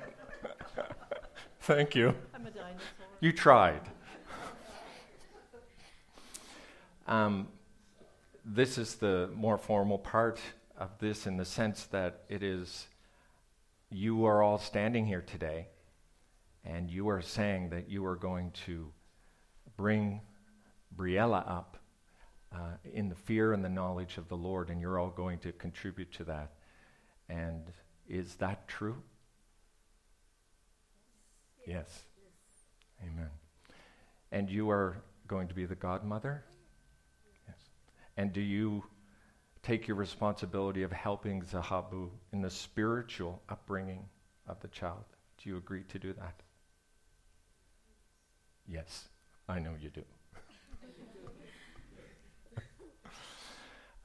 Thank 1.62 1.94
you. 1.94 2.16
I'm 2.34 2.48
a 2.48 2.50
dinosaur. 2.50 2.80
You 3.20 3.32
tried. 3.32 3.82
Um, 7.06 7.48
this 8.44 8.80
is 8.80 8.96
the 8.96 9.30
more 9.36 9.60
formal 9.60 10.00
part 10.00 10.40
of 10.78 10.98
this 10.98 11.28
in 11.28 11.38
the 11.38 11.46
sense 11.46 11.86
that 11.86 12.24
it 12.28 12.42
is 12.42 12.88
you 13.92 14.26
are 14.26 14.42
all 14.42 14.58
standing 14.58 15.06
here 15.06 15.22
today 15.22 15.68
and 16.64 16.90
you 16.90 17.08
are 17.10 17.22
saying 17.22 17.70
that 17.70 17.88
you 17.88 18.04
are 18.06 18.16
going 18.16 18.50
to 18.66 18.92
bring 19.78 20.22
Briella 20.96 21.48
up 21.48 21.78
uh, 22.52 22.78
in 22.84 23.10
the 23.10 23.16
fear 23.16 23.54
and 23.54 23.64
the 23.64 23.70
knowledge 23.70 24.18
of 24.18 24.28
the 24.28 24.38
Lord, 24.38 24.70
and 24.70 24.82
you're 24.82 24.98
all 24.98 25.10
going 25.10 25.38
to 25.40 25.52
contribute 25.52 26.12
to 26.14 26.24
that. 26.24 26.55
And 27.30 27.64
is 28.08 28.36
that 28.36 28.68
true? 28.68 29.02
Yes. 31.66 32.04
Amen. 33.02 33.30
And 34.32 34.50
you 34.50 34.70
are 34.70 34.98
going 35.28 35.48
to 35.48 35.54
be 35.54 35.66
the 35.66 35.76
godmother? 35.76 36.44
Yes. 37.48 37.58
And 38.18 38.32
do 38.32 38.42
you 38.42 38.84
take 39.64 39.88
your 39.88 39.98
responsibility 39.98 40.84
of 40.84 40.92
helping 40.92 41.42
Zahabu 41.42 42.10
in 42.32 42.42
the 42.42 42.50
spiritual 42.50 43.42
upbringing 43.50 44.06
of 44.48 44.60
the 44.60 44.68
child? 44.68 45.04
Do 45.42 45.50
you 45.50 45.58
agree 45.58 45.84
to 45.90 46.00
do 46.00 46.14
that? 46.14 46.36
Yes, 48.68 49.10
I 49.48 49.60
know 49.60 49.74
you 49.80 49.90
do. 49.90 50.04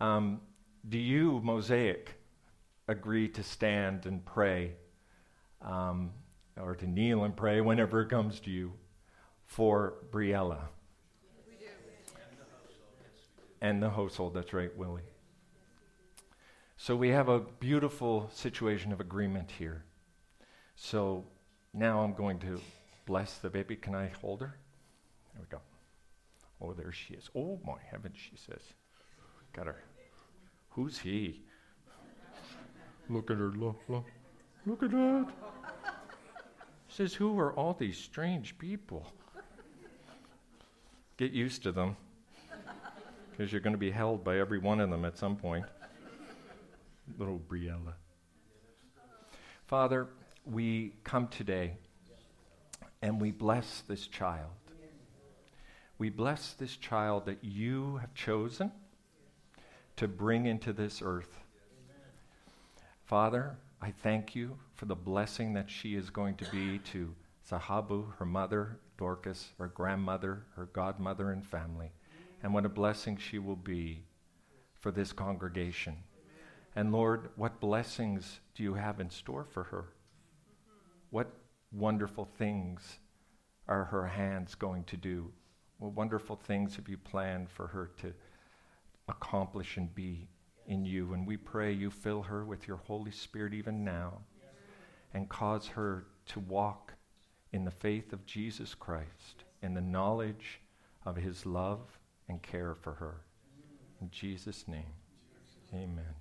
um, 0.05 0.41
do 0.89 0.99
you, 0.99 1.41
Mosaic, 1.43 2.20
agree 2.91 3.29
to 3.29 3.43
stand 3.43 4.07
and 4.07 4.25
pray 4.25 4.73
um, 5.63 6.11
or 6.61 6.75
to 6.75 6.87
kneel 6.87 7.25
and 7.25 7.37
pray 7.37 7.61
whenever 7.61 8.03
it 8.03 8.09
comes 8.09 8.41
to 8.41 8.51
you 8.51 8.73
for 9.47 9.95
Briella? 10.11 10.59
And 13.63 13.83
the 13.83 13.91
household, 13.91 14.35
that's 14.35 14.53
right, 14.53 14.75
Willie. 14.77 15.03
So 16.79 16.97
we 16.97 17.11
have 17.11 17.29
a 17.29 17.41
beautiful 17.41 18.31
situation 18.33 18.91
of 18.91 19.01
agreement 19.01 19.51
here. 19.59 19.85
So 20.77 21.27
now 21.75 22.01
I'm 22.01 22.15
going 22.15 22.39
to 22.41 22.59
bless 23.05 23.37
the 23.37 23.51
baby. 23.51 23.77
Can 23.77 23.95
I 23.95 24.11
hold 24.21 24.41
her? 24.41 24.57
There 25.35 25.43
we 25.43 25.49
go. 25.49 25.61
Oh, 26.63 26.73
there 26.73 26.91
she 26.91 27.15
is. 27.15 27.29
Oh, 27.37 27.61
my 27.67 27.77
heavens, 27.91 28.17
she 28.17 28.37
says. 28.37 28.63
Got 29.53 29.67
her. 29.67 29.85
Who's 30.71 30.99
he? 30.99 31.43
Look 33.11 33.29
at 33.29 33.39
her. 33.39 33.51
Look, 33.51 33.81
look. 33.89 34.05
Look 34.65 34.85
at 34.85 34.93
that. 34.93 35.27
Says, 36.89 37.13
who 37.13 37.39
are 37.41 37.53
all 37.53 37.75
these 37.75 37.99
strange 37.99 38.57
people? 38.57 39.05
Get 41.17 41.33
used 41.33 41.65
to 41.65 41.73
them. 41.73 41.97
Because 43.31 43.51
you're 43.51 43.61
going 43.61 43.75
to 43.75 43.79
be 43.79 43.91
held 43.91 44.23
by 44.23 44.39
every 44.39 44.59
one 44.59 44.81
of 44.81 44.91
them 44.91 45.05
at 45.05 45.19
some 45.19 45.35
point. 45.35 45.65
Little 47.19 47.41
Briella. 47.49 47.95
Father, 49.67 50.07
we 50.47 50.95
come 51.03 51.27
today 51.29 51.75
and 53.03 53.21
we 53.21 53.33
bless 53.33 53.83
this 53.89 54.07
child. 54.07 54.51
We 55.99 56.11
bless 56.11 56.53
this 56.53 56.77
child 56.77 57.27
that 57.27 57.43
you 57.43 57.97
have 57.97 58.15
chosen 58.15 58.71
to 59.97 60.07
bring 60.07 60.47
into 60.47 60.73
this 60.73 61.03
earth. 61.05 61.41
Father, 63.11 63.59
I 63.83 63.91
thank 63.91 64.37
you 64.37 64.57
for 64.77 64.87
the 64.87 64.95
blessing 64.95 65.55
that 65.55 65.69
she 65.69 65.97
is 65.97 66.11
going 66.11 66.37
to 66.37 66.49
be 66.53 66.79
to 66.93 67.13
Zahabu, 67.45 68.17
her 68.19 68.25
mother, 68.25 68.79
Dorcas, 68.99 69.49
her 69.59 69.67
grandmother, 69.67 70.45
her 70.55 70.67
godmother, 70.67 71.33
and 71.33 71.45
family. 71.45 71.91
And 72.41 72.55
what 72.55 72.67
a 72.67 72.69
blessing 72.69 73.17
she 73.17 73.41
will 73.41 73.57
be 73.57 74.05
for 74.79 74.93
this 74.93 75.13
congregation. 75.13 75.97
And 76.77 76.93
Lord, 76.93 77.31
what 77.35 77.59
blessings 77.59 78.39
do 78.55 78.63
you 78.63 78.75
have 78.75 79.01
in 79.01 79.11
store 79.11 79.45
for 79.45 79.65
her? 79.65 79.87
What 81.11 81.33
wonderful 81.73 82.29
things 82.39 83.01
are 83.67 83.87
her 83.87 84.07
hands 84.07 84.55
going 84.55 84.85
to 84.85 84.97
do? 84.97 85.33
What 85.79 85.95
wonderful 85.95 86.37
things 86.37 86.77
have 86.77 86.89
you 86.89 86.97
planned 86.97 87.51
for 87.51 87.67
her 87.67 87.91
to 88.03 88.13
accomplish 89.09 89.79
and 89.79 89.93
be 89.93 90.29
in 90.71 90.87
you? 90.87 91.13
And 91.13 91.27
we 91.27 91.37
pray 91.37 91.73
you 91.73 91.91
fill 91.91 92.23
her 92.23 92.45
with 92.45 92.67
your 92.67 92.79
Holy 92.79 93.11
Spirit 93.11 93.53
even 93.53 93.85
now 93.85 94.21
and 95.13 95.29
cause 95.29 95.67
her 95.67 96.07
to 96.29 96.41
walk 96.41 96.95
in 97.53 97.65
the 97.65 97.71
faith 97.71 98.13
of 98.13 98.25
Jesus 98.25 98.75
Christ, 98.75 99.45
in 99.63 99.75
the 99.75 99.81
knowledge 99.81 100.61
of 101.05 101.17
his 101.17 101.45
love 101.45 101.99
and 102.29 102.41
care 102.41 102.75
for 102.75 102.93
her. 102.93 103.23
In 104.01 104.11
Jesus' 104.11 104.67
name, 104.69 104.95
amen. 105.75 106.15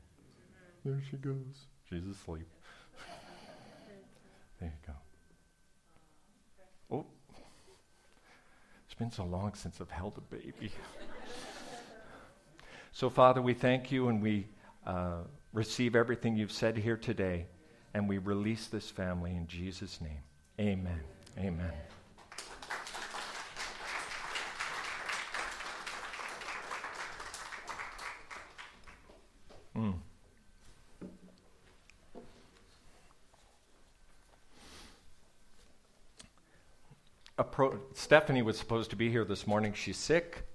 There 0.83 1.01
she 1.09 1.17
goes. 1.17 1.67
She's 1.87 2.07
asleep. 2.07 2.47
there 4.59 4.73
you 4.73 4.87
go. 4.87 4.93
Oh, 6.91 7.05
it's 8.85 8.95
been 8.95 9.11
so 9.11 9.25
long 9.25 9.53
since 9.53 9.79
I've 9.79 9.91
held 9.91 10.17
a 10.17 10.35
baby. 10.35 10.71
So, 12.91 13.09
Father, 13.09 13.41
we 13.41 13.53
thank 13.53 13.91
you 13.91 14.09
and 14.09 14.21
we 14.21 14.47
uh, 14.85 15.19
receive 15.53 15.95
everything 15.95 16.35
you've 16.35 16.51
said 16.51 16.77
here 16.77 16.97
today, 16.97 17.45
and 17.93 18.09
we 18.09 18.17
release 18.17 18.67
this 18.67 18.89
family 18.89 19.31
in 19.31 19.47
Jesus' 19.47 20.01
name. 20.01 20.21
Amen. 20.59 20.99
Amen. 21.37 21.71
Mm. 29.75 29.93
Pro- 37.51 37.79
Stephanie 37.93 38.41
was 38.41 38.57
supposed 38.57 38.89
to 38.89 38.95
be 38.97 39.09
here 39.09 39.23
this 39.23 39.47
morning. 39.47 39.73
She's 39.73 39.97
sick. 39.97 40.45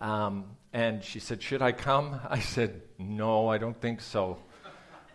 Um, 0.00 0.56
and 0.72 1.02
she 1.02 1.18
said, 1.18 1.42
Should 1.42 1.62
I 1.62 1.72
come? 1.72 2.20
I 2.28 2.40
said, 2.40 2.82
No, 2.98 3.48
I 3.48 3.58
don't 3.58 3.78
think 3.80 4.00
so. 4.00 4.38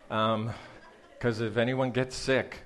Because 0.08 1.42
um, 1.42 1.48
if 1.48 1.58
anyone 1.58 1.92
gets 1.92 2.16
sick, 2.16 2.62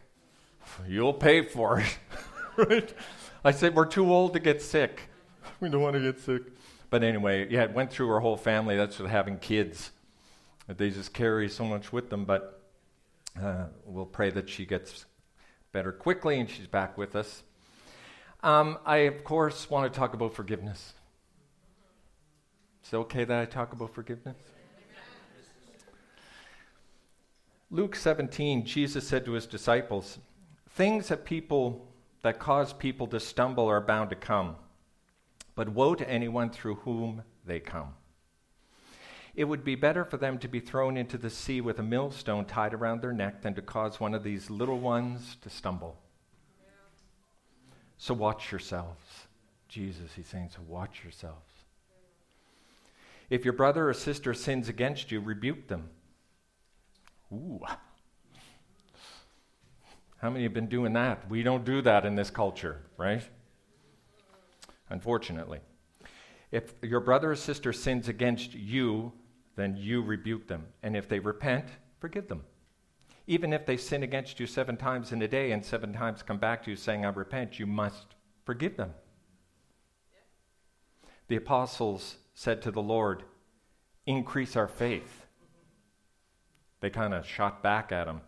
you'll 0.88 1.14
pay 1.14 1.44
for 1.44 1.80
it. 1.80 1.98
right? 2.58 2.94
I 3.44 3.52
said, 3.52 3.76
We're 3.76 3.86
too 3.86 4.12
old 4.12 4.34
to 4.34 4.40
get 4.40 4.62
sick. 4.62 5.02
We 5.62 5.68
don't 5.68 5.82
want 5.82 5.96
to 5.96 6.00
get 6.00 6.22
sick. 6.22 6.44
But 6.90 7.04
anyway, 7.04 7.48
yeah, 7.50 7.64
it 7.64 7.74
went 7.74 7.92
through 7.92 8.08
her 8.08 8.22
whole 8.22 8.38
family. 8.38 8.78
That's 8.78 8.98
with 8.98 9.12
having 9.12 9.40
kids. 9.40 9.92
They 10.70 10.90
just 10.90 11.14
carry 11.14 11.50
so 11.50 11.66
much 11.66 11.92
with 11.92 12.10
them. 12.10 12.24
But 12.24 12.64
uh, 13.42 13.66
we'll 13.86 14.06
pray 14.06 14.30
that 14.30 14.48
she 14.48 14.66
gets 14.66 15.06
better 15.74 15.92
quickly 15.92 16.40
and 16.40 16.50
she's 16.50 16.68
back 16.68 16.98
with 16.98 17.14
us. 17.14 17.44
Um, 18.42 18.78
I, 18.86 18.98
of 19.00 19.26
course, 19.26 19.70
want 19.70 19.92
to 19.92 20.00
talk 20.00 20.14
about 20.14 20.34
forgiveness. 20.34 20.94
Is 22.84 22.94
it 22.94 22.98
okay 22.98 23.24
that 23.24 23.40
I 23.40 23.46
talk 23.46 23.74
about 23.74 23.94
forgiveness? 23.94 24.38
Luke 27.72 27.96
17, 27.96 28.66
Jesus 28.66 29.08
said 29.08 29.26
to 29.26 29.34
his 29.34 29.46
disciples, 29.46 30.18
Things 30.72 31.10
that 31.10 31.24
people 31.24 31.88
that 32.24 32.40
cause 32.40 32.74
people 32.74 33.08
to 33.08 33.20
stumble 33.20 33.68
are 33.68 33.82
bound 33.82 34.10
to 34.10 34.16
come, 34.16 34.56
but 35.56 35.70
woe 35.70 35.94
to 35.96 36.10
anyone 36.10 36.50
through 36.50 36.76
whom 36.76 37.24
they 37.46 37.60
come. 37.60 37.94
It 39.36 39.46
would 39.46 39.64
be 39.64 39.76
better 39.76 40.04
for 40.04 40.18
them 40.18 40.38
to 40.40 40.48
be 40.48 40.60
thrown 40.60 40.98
into 40.98 41.18
the 41.18 41.30
sea 41.30 41.62
with 41.62 41.80
a 41.80 41.84
millstone 41.84 42.46
tied 42.46 42.74
around 42.74 43.02
their 43.02 43.14
neck 43.14 43.42
than 43.42 43.54
to 43.54 43.62
cause 43.62 44.00
one 44.00 44.14
of 44.14 44.24
these 44.24 44.50
little 44.50 44.80
ones 44.80 45.38
to 45.42 45.50
stumble. 45.50 45.98
So 47.98 48.14
watch 48.14 48.52
yourselves. 48.52 49.28
Jesus, 49.68 50.12
he's 50.16 50.28
saying, 50.28 50.50
so 50.56 50.62
watch 50.68 51.04
yourselves. 51.04 51.49
If 53.30 53.46
your 53.46 53.54
brother 53.54 53.90
or 53.90 53.94
sister 53.94 54.34
sins 54.34 54.70
against 54.70 55.12
you, 55.12 55.20
rebuke 55.20 55.68
them. 55.68 55.90
Ooh. 57.32 57.62
How 60.18 60.30
many 60.30 60.44
have 60.44 60.54
been 60.54 60.68
doing 60.68 60.94
that? 60.94 61.30
We 61.30 61.44
don't 61.44 61.64
do 61.64 61.82
that 61.84 62.06
in 62.06 62.16
this 62.16 62.30
culture, 62.30 62.82
right? 62.98 63.24
Unfortunately. 64.90 65.60
If 66.52 66.74
your 66.82 67.00
brother 67.00 67.32
or 67.32 67.36
sister 67.36 67.72
sins 67.72 68.08
against 68.08 68.54
you, 68.56 69.14
then 69.56 69.78
you 69.78 70.02
rebuke 70.02 70.48
them. 70.48 70.66
And 70.82 70.98
if 70.98 71.08
they 71.08 71.20
repent, 71.20 71.66
forgive 72.00 72.28
them. 72.28 72.44
Even 73.28 73.54
if 73.54 73.66
they 73.66 73.78
sin 73.78 74.02
against 74.02 74.40
you 74.40 74.48
seven 74.48 74.76
times 74.76 75.12
in 75.12 75.22
a 75.22 75.28
day 75.28 75.52
and 75.52 75.64
seven 75.64 75.94
times 75.94 76.24
come 76.24 76.40
back 76.40 76.64
to 76.64 76.72
you 76.72 76.76
saying, 76.76 77.06
I 77.06 77.10
repent, 77.10 77.60
you 77.60 77.68
must 77.68 78.16
forgive 78.44 78.76
them. 78.76 78.94
The 81.28 81.36
apostles 81.36 82.18
said 82.40 82.62
to 82.62 82.72
the 82.72 82.82
Lord, 82.82 83.24
Increase 84.06 84.56
our 84.56 84.70
faith. 84.70 85.26
They 86.80 86.90
kind 86.90 87.14
of 87.14 87.28
shot 87.28 87.62
back 87.62 87.92
at 87.92 88.08
him. 88.08 88.22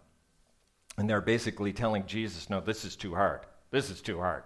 And 0.97 1.09
they're 1.09 1.21
basically 1.21 1.71
telling 1.71 2.05
Jesus, 2.05 2.49
No, 2.49 2.59
this 2.59 2.83
is 2.83 2.97
too 2.97 3.15
hard. 3.15 3.39
This 3.71 3.89
is 3.89 4.01
too 4.01 4.19
hard. 4.19 4.43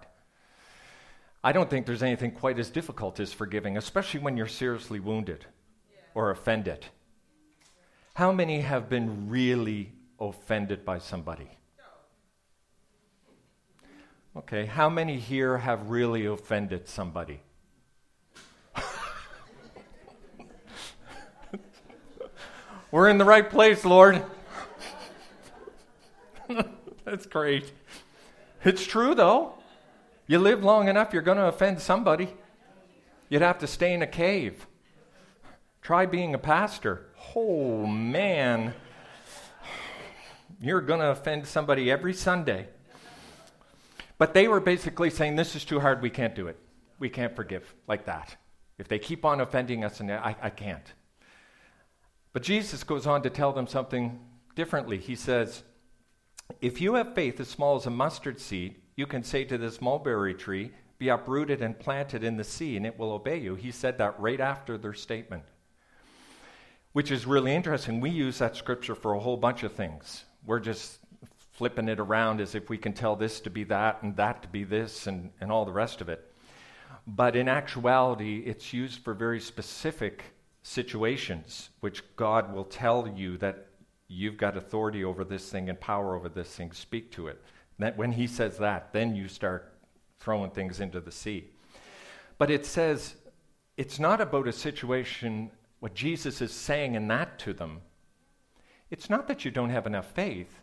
I 1.42 1.50
don't 1.50 1.68
think 1.68 1.84
there's 1.84 2.04
anything 2.04 2.30
quite 2.30 2.60
as 2.60 2.70
difficult 2.70 3.18
as 3.18 3.32
forgiving, 3.32 3.76
especially 3.76 4.20
when 4.20 4.36
you're 4.36 4.46
seriously 4.46 5.00
wounded 5.00 5.44
or 6.14 6.30
offended. 6.30 6.86
How 8.14 8.30
many 8.30 8.60
have 8.60 8.88
been 8.88 9.28
really 9.28 9.92
offended 10.20 10.84
by 10.84 11.00
somebody? 11.00 11.50
Okay, 14.36 14.66
how 14.66 14.88
many 14.88 15.18
here 15.18 15.58
have 15.58 15.90
really 15.90 16.24
offended 16.24 16.86
somebody? 16.86 17.40
We're 22.90 23.08
in 23.08 23.18
the 23.18 23.24
right 23.24 23.48
place, 23.48 23.84
Lord. 23.84 24.22
That's 27.04 27.26
great. 27.26 27.72
It's 28.64 28.86
true, 28.86 29.14
though. 29.14 29.54
You 30.28 30.38
live 30.38 30.62
long 30.62 30.88
enough, 30.88 31.12
you're 31.12 31.22
going 31.22 31.38
to 31.38 31.46
offend 31.46 31.80
somebody. 31.80 32.28
You'd 33.28 33.42
have 33.42 33.58
to 33.58 33.66
stay 33.66 33.92
in 33.92 34.02
a 34.02 34.06
cave. 34.06 34.66
Try 35.82 36.06
being 36.06 36.34
a 36.34 36.38
pastor. 36.38 37.06
Oh, 37.34 37.86
man. 37.86 38.72
You're 40.60 40.80
going 40.80 41.00
to 41.00 41.10
offend 41.10 41.46
somebody 41.46 41.90
every 41.90 42.14
Sunday. 42.14 42.68
But 44.18 44.32
they 44.32 44.48
were 44.48 44.60
basically 44.60 45.10
saying, 45.10 45.36
This 45.36 45.54
is 45.54 45.64
too 45.64 45.80
hard. 45.80 46.02
We 46.02 46.10
can't 46.10 46.34
do 46.34 46.46
it. 46.46 46.58
We 46.98 47.08
can't 47.08 47.34
forgive 47.34 47.74
like 47.86 48.06
that. 48.06 48.36
If 48.78 48.88
they 48.88 48.98
keep 48.98 49.24
on 49.24 49.40
offending 49.40 49.84
us, 49.84 50.00
and 50.00 50.10
I, 50.10 50.36
I 50.40 50.50
can't. 50.50 50.92
But 52.36 52.42
Jesus 52.42 52.84
goes 52.84 53.06
on 53.06 53.22
to 53.22 53.30
tell 53.30 53.54
them 53.54 53.66
something 53.66 54.20
differently. 54.54 54.98
He 54.98 55.14
says, 55.14 55.62
If 56.60 56.82
you 56.82 56.92
have 56.92 57.14
faith 57.14 57.40
as 57.40 57.48
small 57.48 57.76
as 57.76 57.86
a 57.86 57.90
mustard 57.90 58.38
seed, 58.38 58.74
you 58.94 59.06
can 59.06 59.22
say 59.22 59.44
to 59.44 59.56
this 59.56 59.80
mulberry 59.80 60.34
tree, 60.34 60.72
Be 60.98 61.08
uprooted 61.08 61.62
and 61.62 61.78
planted 61.78 62.22
in 62.22 62.36
the 62.36 62.44
sea, 62.44 62.76
and 62.76 62.84
it 62.84 62.98
will 62.98 63.12
obey 63.12 63.38
you. 63.38 63.54
He 63.54 63.70
said 63.70 63.96
that 63.96 64.20
right 64.20 64.38
after 64.38 64.76
their 64.76 64.92
statement, 64.92 65.44
which 66.92 67.10
is 67.10 67.24
really 67.24 67.54
interesting. 67.54 68.02
We 68.02 68.10
use 68.10 68.36
that 68.36 68.54
scripture 68.54 68.94
for 68.94 69.14
a 69.14 69.18
whole 69.18 69.38
bunch 69.38 69.62
of 69.62 69.72
things. 69.72 70.26
We're 70.44 70.60
just 70.60 70.98
flipping 71.54 71.88
it 71.88 71.98
around 71.98 72.42
as 72.42 72.54
if 72.54 72.68
we 72.68 72.76
can 72.76 72.92
tell 72.92 73.16
this 73.16 73.40
to 73.40 73.48
be 73.48 73.64
that 73.64 74.02
and 74.02 74.14
that 74.16 74.42
to 74.42 74.48
be 74.48 74.64
this 74.64 75.06
and, 75.06 75.30
and 75.40 75.50
all 75.50 75.64
the 75.64 75.72
rest 75.72 76.02
of 76.02 76.10
it. 76.10 76.34
But 77.06 77.34
in 77.34 77.48
actuality, 77.48 78.42
it's 78.44 78.74
used 78.74 79.00
for 79.02 79.14
very 79.14 79.40
specific 79.40 80.35
situations, 80.66 81.70
which 81.78 82.02
God 82.16 82.52
will 82.52 82.64
tell 82.64 83.06
you 83.06 83.38
that 83.38 83.68
you've 84.08 84.36
got 84.36 84.56
authority 84.56 85.04
over 85.04 85.22
this 85.22 85.48
thing 85.48 85.68
and 85.68 85.80
power 85.80 86.16
over 86.16 86.28
this 86.28 86.48
thing. 86.48 86.72
Speak 86.72 87.12
to 87.12 87.28
it. 87.28 87.40
That 87.78 87.96
when 87.96 88.10
He 88.10 88.26
says 88.26 88.58
that, 88.58 88.92
then 88.92 89.14
you 89.14 89.28
start 89.28 89.72
throwing 90.18 90.50
things 90.50 90.80
into 90.80 91.00
the 91.00 91.12
sea. 91.12 91.50
But 92.36 92.50
it 92.50 92.66
says 92.66 93.14
it's 93.76 94.00
not 94.00 94.20
about 94.20 94.48
a 94.48 94.52
situation, 94.52 95.52
what 95.78 95.94
Jesus 95.94 96.40
is 96.40 96.52
saying 96.52 96.96
in 96.96 97.06
that 97.08 97.38
to 97.40 97.52
them. 97.52 97.80
It's 98.90 99.08
not 99.08 99.28
that 99.28 99.44
you 99.44 99.52
don't 99.52 99.70
have 99.70 99.86
enough 99.86 100.10
faith. 100.12 100.62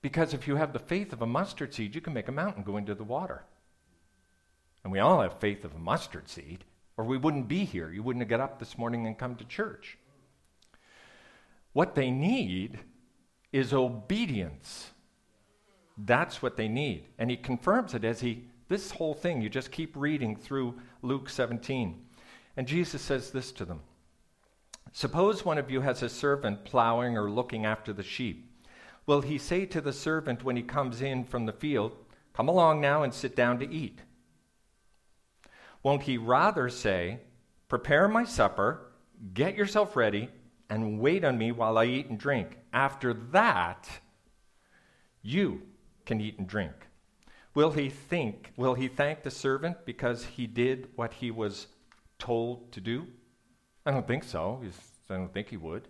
Because 0.00 0.32
if 0.32 0.48
you 0.48 0.56
have 0.56 0.72
the 0.72 0.78
faith 0.78 1.12
of 1.12 1.20
a 1.20 1.26
mustard 1.26 1.74
seed, 1.74 1.94
you 1.94 2.00
can 2.00 2.14
make 2.14 2.28
a 2.28 2.32
mountain 2.32 2.62
go 2.62 2.78
into 2.78 2.94
the 2.94 3.04
water. 3.04 3.44
And 4.82 4.90
we 4.90 5.00
all 5.00 5.20
have 5.20 5.38
faith 5.38 5.64
of 5.64 5.74
a 5.74 5.78
mustard 5.78 6.28
seed, 6.28 6.64
or 6.96 7.04
we 7.04 7.16
wouldn't 7.16 7.48
be 7.48 7.64
here. 7.64 7.90
You 7.90 8.02
wouldn't 8.02 8.22
have 8.22 8.28
got 8.28 8.40
up 8.40 8.58
this 8.58 8.76
morning 8.76 9.06
and 9.06 9.18
come 9.18 9.36
to 9.36 9.44
church. 9.44 9.98
What 11.72 11.94
they 11.94 12.10
need 12.10 12.78
is 13.52 13.72
obedience. 13.72 14.90
That's 15.96 16.42
what 16.42 16.56
they 16.56 16.68
need. 16.68 17.04
And 17.18 17.30
he 17.30 17.36
confirms 17.36 17.94
it 17.94 18.04
as 18.04 18.20
he, 18.20 18.44
this 18.68 18.90
whole 18.90 19.14
thing, 19.14 19.40
you 19.40 19.48
just 19.48 19.70
keep 19.70 19.96
reading 19.96 20.36
through 20.36 20.74
Luke 21.02 21.28
17. 21.28 22.04
And 22.56 22.66
Jesus 22.66 23.00
says 23.00 23.30
this 23.30 23.52
to 23.52 23.64
them 23.64 23.80
Suppose 24.92 25.44
one 25.44 25.58
of 25.58 25.70
you 25.70 25.80
has 25.80 26.02
a 26.02 26.08
servant 26.08 26.64
plowing 26.64 27.16
or 27.16 27.30
looking 27.30 27.64
after 27.64 27.92
the 27.92 28.02
sheep. 28.02 28.48
Will 29.06 29.22
he 29.22 29.38
say 29.38 29.64
to 29.66 29.80
the 29.80 29.92
servant 29.92 30.44
when 30.44 30.56
he 30.56 30.62
comes 30.62 31.00
in 31.00 31.24
from 31.24 31.46
the 31.46 31.52
field, 31.52 31.92
Come 32.34 32.48
along 32.48 32.80
now 32.80 33.02
and 33.02 33.12
sit 33.12 33.34
down 33.34 33.58
to 33.58 33.70
eat? 33.70 34.00
Won't 35.82 36.02
he 36.02 36.16
rather 36.18 36.68
say, 36.68 37.20
Prepare 37.68 38.06
my 38.06 38.24
supper, 38.24 38.92
get 39.32 39.56
yourself 39.56 39.96
ready, 39.96 40.28
and 40.68 41.00
wait 41.00 41.24
on 41.24 41.38
me 41.38 41.52
while 41.52 41.78
I 41.78 41.86
eat 41.86 42.08
and 42.08 42.18
drink? 42.18 42.58
After 42.72 43.14
that, 43.32 43.88
you 45.22 45.62
can 46.04 46.20
eat 46.20 46.38
and 46.38 46.46
drink. 46.46 46.74
Will 47.54 47.72
he 47.72 47.88
think, 47.88 48.52
will 48.56 48.74
he 48.74 48.88
thank 48.88 49.22
the 49.22 49.30
servant 49.30 49.84
because 49.84 50.24
he 50.24 50.46
did 50.46 50.88
what 50.96 51.14
he 51.14 51.30
was 51.30 51.66
told 52.18 52.72
to 52.72 52.80
do? 52.80 53.06
I 53.84 53.90
don't 53.90 54.06
think 54.06 54.24
so. 54.24 54.60
He's, 54.62 54.78
I 55.10 55.14
don't 55.14 55.32
think 55.32 55.48
he 55.48 55.56
would. 55.56 55.88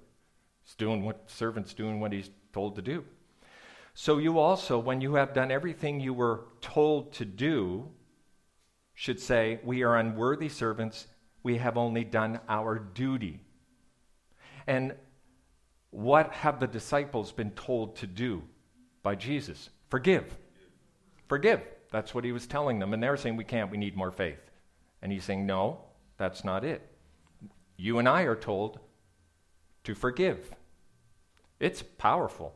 He's 0.64 0.74
doing 0.74 1.04
what 1.04 1.30
servant's 1.30 1.74
doing 1.74 2.00
what 2.00 2.12
he's 2.12 2.30
told 2.52 2.76
to 2.76 2.82
do. 2.82 3.04
So 3.94 4.18
you 4.18 4.38
also, 4.38 4.78
when 4.78 5.00
you 5.00 5.14
have 5.14 5.34
done 5.34 5.50
everything 5.50 6.00
you 6.00 6.14
were 6.14 6.44
told 6.60 7.12
to 7.14 7.24
do, 7.24 7.90
should 9.02 9.18
say, 9.18 9.58
We 9.64 9.82
are 9.82 9.96
unworthy 9.96 10.48
servants. 10.48 11.08
We 11.42 11.56
have 11.56 11.76
only 11.76 12.04
done 12.04 12.38
our 12.48 12.78
duty. 12.78 13.40
And 14.68 14.94
what 15.90 16.30
have 16.30 16.60
the 16.60 16.68
disciples 16.68 17.32
been 17.32 17.50
told 17.50 17.96
to 17.96 18.06
do 18.06 18.44
by 19.02 19.16
Jesus? 19.16 19.70
Forgive. 19.88 20.36
Forgive. 21.26 21.62
That's 21.90 22.14
what 22.14 22.22
he 22.22 22.30
was 22.30 22.46
telling 22.46 22.78
them. 22.78 22.94
And 22.94 23.02
they're 23.02 23.16
saying, 23.16 23.36
We 23.36 23.42
can't, 23.42 23.72
we 23.72 23.76
need 23.76 23.96
more 23.96 24.12
faith. 24.12 24.38
And 25.02 25.10
he's 25.10 25.24
saying, 25.24 25.46
No, 25.46 25.80
that's 26.16 26.44
not 26.44 26.64
it. 26.64 26.88
You 27.76 27.98
and 27.98 28.08
I 28.08 28.22
are 28.22 28.36
told 28.36 28.78
to 29.82 29.96
forgive. 29.96 30.52
It's 31.58 31.82
powerful. 31.82 32.54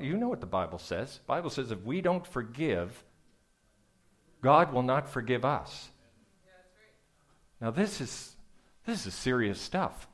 You 0.00 0.16
know 0.16 0.30
what 0.30 0.40
the 0.40 0.46
Bible 0.46 0.78
says. 0.78 1.18
The 1.18 1.26
Bible 1.26 1.50
says 1.50 1.70
if 1.70 1.82
we 1.82 2.00
don't 2.00 2.26
forgive, 2.26 3.04
God 4.42 4.72
will 4.72 4.82
not 4.82 5.08
forgive 5.08 5.44
us. 5.44 5.88
Now 7.60 7.70
this 7.70 8.00
is 8.00 8.36
this 8.84 9.06
is 9.06 9.14
serious 9.14 9.60
stuff. 9.60 10.08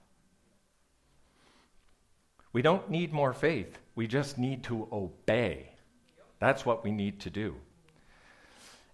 We 2.53 2.63
don't 2.63 2.91
need 2.91 3.13
more 3.13 3.33
faith. 3.33 3.79
We 3.95 4.07
just 4.07 4.39
need 4.39 4.65
to 4.65 4.89
obey. 4.93 5.73
That's 6.39 6.65
what 6.65 6.85
we 6.85 6.93
need 6.93 7.21
to 7.21 7.31
do. 7.31 7.57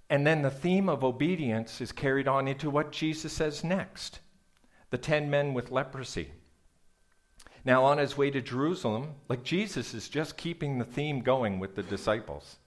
And 0.08 0.26
then 0.26 0.42
the 0.42 0.50
theme 0.50 0.88
of 0.88 1.02
obedience 1.02 1.80
is 1.80 1.90
carried 1.90 2.28
on 2.28 2.46
into 2.46 2.70
what 2.70 2.92
Jesus 2.92 3.32
says 3.32 3.64
next 3.64 4.20
the 4.90 4.98
ten 4.98 5.28
men 5.28 5.54
with 5.54 5.72
leprosy. 5.72 6.30
Now, 7.64 7.84
on 7.84 7.98
his 7.98 8.16
way 8.16 8.30
to 8.30 8.40
Jerusalem, 8.40 9.14
like 9.28 9.42
Jesus 9.42 9.92
is 9.94 10.08
just 10.08 10.36
keeping 10.36 10.78
the 10.78 10.84
theme 10.84 11.20
going 11.20 11.58
with 11.58 11.74
the 11.74 11.82
disciples. 11.82 12.58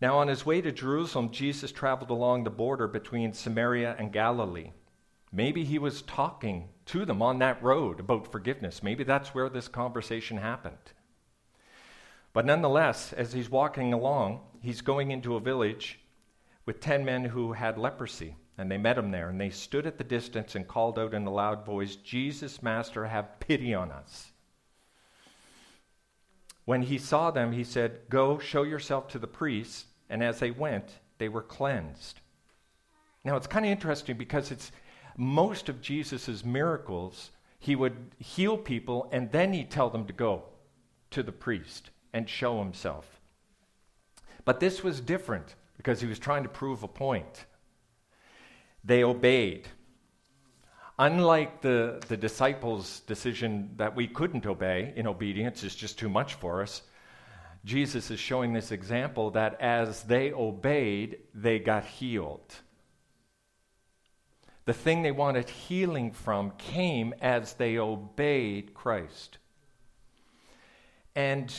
Now, 0.00 0.18
on 0.18 0.28
his 0.28 0.46
way 0.46 0.62
to 0.62 0.72
Jerusalem, 0.72 1.30
Jesus 1.30 1.72
traveled 1.72 2.10
along 2.10 2.44
the 2.44 2.50
border 2.50 2.88
between 2.88 3.34
Samaria 3.34 3.96
and 3.98 4.12
Galilee. 4.12 4.72
Maybe 5.30 5.64
he 5.64 5.78
was 5.78 6.02
talking 6.02 6.70
to 6.86 7.04
them 7.04 7.20
on 7.20 7.38
that 7.38 7.62
road 7.62 8.00
about 8.00 8.32
forgiveness. 8.32 8.82
Maybe 8.82 9.04
that's 9.04 9.34
where 9.34 9.48
this 9.48 9.68
conversation 9.68 10.38
happened. 10.38 10.92
But 12.32 12.46
nonetheless, 12.46 13.12
as 13.12 13.32
he's 13.32 13.50
walking 13.50 13.92
along, 13.92 14.40
he's 14.62 14.80
going 14.80 15.10
into 15.10 15.36
a 15.36 15.40
village 15.40 16.00
with 16.64 16.80
10 16.80 17.04
men 17.04 17.24
who 17.24 17.52
had 17.52 17.76
leprosy. 17.76 18.36
And 18.56 18.70
they 18.70 18.78
met 18.78 18.98
him 18.98 19.10
there, 19.10 19.28
and 19.28 19.40
they 19.40 19.50
stood 19.50 19.86
at 19.86 19.98
the 19.98 20.04
distance 20.04 20.54
and 20.54 20.68
called 20.68 20.98
out 20.98 21.14
in 21.14 21.26
a 21.26 21.32
loud 21.32 21.64
voice, 21.64 21.96
Jesus, 21.96 22.62
Master, 22.62 23.06
have 23.06 23.40
pity 23.40 23.72
on 23.72 23.90
us. 23.90 24.32
When 26.66 26.82
he 26.82 26.98
saw 26.98 27.30
them, 27.30 27.52
he 27.52 27.64
said, 27.64 28.02
Go, 28.10 28.38
show 28.38 28.62
yourself 28.62 29.08
to 29.08 29.18
the 29.18 29.26
priests. 29.26 29.86
And 30.10 30.22
as 30.22 30.40
they 30.40 30.50
went, 30.50 30.84
they 31.18 31.28
were 31.28 31.42
cleansed. 31.42 32.20
Now, 33.24 33.36
it's 33.36 33.46
kind 33.46 33.64
of 33.64 33.72
interesting 33.72 34.16
because 34.16 34.50
it's 34.50 34.72
most 35.16 35.68
of 35.68 35.80
Jesus' 35.80 36.44
miracles, 36.44 37.30
he 37.58 37.76
would 37.76 37.96
heal 38.18 38.56
people 38.56 39.08
and 39.12 39.30
then 39.30 39.52
he'd 39.52 39.70
tell 39.70 39.90
them 39.90 40.06
to 40.06 40.12
go 40.12 40.44
to 41.10 41.22
the 41.22 41.32
priest 41.32 41.90
and 42.12 42.28
show 42.28 42.58
himself. 42.58 43.20
But 44.44 44.60
this 44.60 44.82
was 44.82 45.00
different 45.00 45.54
because 45.76 46.00
he 46.00 46.06
was 46.06 46.18
trying 46.18 46.42
to 46.42 46.48
prove 46.48 46.82
a 46.82 46.88
point. 46.88 47.44
They 48.82 49.04
obeyed. 49.04 49.68
Unlike 50.98 51.62
the, 51.62 52.02
the 52.08 52.16
disciples' 52.16 53.00
decision 53.00 53.70
that 53.76 53.96
we 53.96 54.06
couldn't 54.06 54.46
obey 54.46 54.92
in 54.96 55.06
obedience 55.06 55.62
is 55.62 55.74
just 55.74 55.98
too 55.98 56.08
much 56.08 56.34
for 56.34 56.62
us, 56.62 56.82
Jesus 57.64 58.10
is 58.10 58.18
showing 58.18 58.52
this 58.52 58.72
example 58.72 59.30
that 59.32 59.60
as 59.60 60.02
they 60.04 60.32
obeyed, 60.32 61.18
they 61.34 61.58
got 61.58 61.84
healed. 61.84 62.54
The 64.64 64.72
thing 64.72 65.02
they 65.02 65.10
wanted 65.10 65.48
healing 65.48 66.12
from 66.12 66.52
came 66.52 67.14
as 67.20 67.54
they 67.54 67.78
obeyed 67.78 68.72
Christ. 68.72 69.38
And 71.14 71.52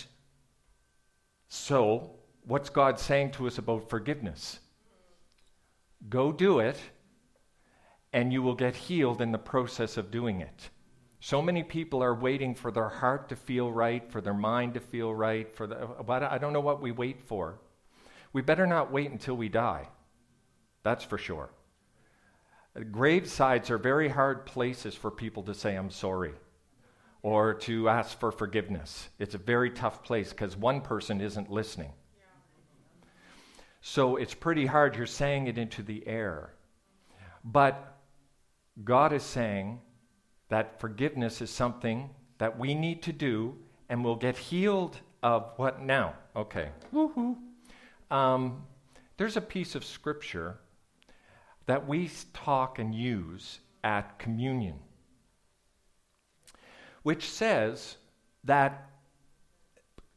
so, 1.50 2.12
what's 2.46 2.70
God 2.70 3.00
saying 3.00 3.32
to 3.32 3.48
us 3.48 3.58
about 3.58 3.90
forgiveness? 3.90 4.60
Go 6.10 6.32
do 6.32 6.60
it, 6.60 6.80
and 8.14 8.32
you 8.32 8.42
will 8.42 8.56
get 8.56 8.76
healed 8.76 9.22
in 9.22 9.32
the 9.32 9.38
process 9.38 9.98
of 9.98 10.10
doing 10.10 10.42
it. 10.42 10.70
So 11.24 11.40
many 11.40 11.62
people 11.62 12.02
are 12.02 12.16
waiting 12.16 12.56
for 12.56 12.72
their 12.72 12.90
heart 12.90 13.30
to 13.30 13.36
feel 13.36 13.72
right, 13.72 14.12
for 14.12 14.22
their 14.22 14.34
mind 14.34 14.74
to 14.74 14.80
feel 14.80 15.14
right, 15.14 15.50
for 15.52 15.68
the, 15.68 15.88
I 16.10 16.40
don't 16.40 16.52
know 16.52 16.62
what 16.62 16.82
we 16.82 16.92
wait 16.92 17.22
for. 17.22 17.60
We 18.34 18.42
better 18.42 18.66
not 18.66 18.92
wait 18.92 19.12
until 19.12 19.38
we 19.38 19.48
die. 19.48 19.88
That's 20.82 21.04
for 21.04 21.20
sure. 21.20 21.52
Gravesides 22.76 23.70
are 23.70 23.78
very 23.78 24.10
hard 24.10 24.48
places 24.48 24.96
for 24.96 25.12
people 25.12 25.44
to 25.44 25.54
say, 25.54 25.76
I'm 25.76 25.92
sorry, 25.92 26.34
or 27.22 27.54
to 27.54 27.88
ask 27.88 28.20
for 28.20 28.32
forgiveness. 28.32 29.08
It's 29.20 29.36
a 29.36 29.38
very 29.38 29.70
tough 29.70 30.04
place 30.04 30.32
because 30.32 30.58
one 30.58 30.82
person 30.82 31.22
isn't 31.22 31.52
listening. 31.52 31.94
So 33.82 34.16
it's 34.16 34.34
pretty 34.34 34.66
hard. 34.66 34.96
You're 34.96 35.06
saying 35.06 35.46
it 35.46 35.60
into 35.60 35.84
the 35.84 36.08
air. 36.08 36.56
But 37.44 38.00
God 38.84 39.14
is 39.14 39.24
saying 39.24 39.82
that 40.52 40.82
forgiveness 40.82 41.42
is 41.42 41.50
something 41.50 42.10
that 42.38 42.60
we 42.60 42.76
need 42.76 43.02
to 43.02 43.14
do 43.14 43.56
and 43.88 44.04
we'll 44.04 44.18
get 44.18 44.38
healed 44.38 45.00
of 45.24 45.54
what 45.56 45.82
now? 45.82 46.14
Okay. 46.36 46.70
Woohoo. 46.94 47.38
Um, 48.12 48.64
there's 49.16 49.38
a 49.38 49.42
piece 49.42 49.76
of 49.76 49.86
scripture 49.86 50.58
that 51.68 51.88
we 51.88 52.10
talk 52.34 52.80
and 52.80 52.94
use 52.94 53.60
at 53.86 54.20
communion, 54.20 54.76
which 57.04 57.30
says 57.30 57.96
that 58.44 58.90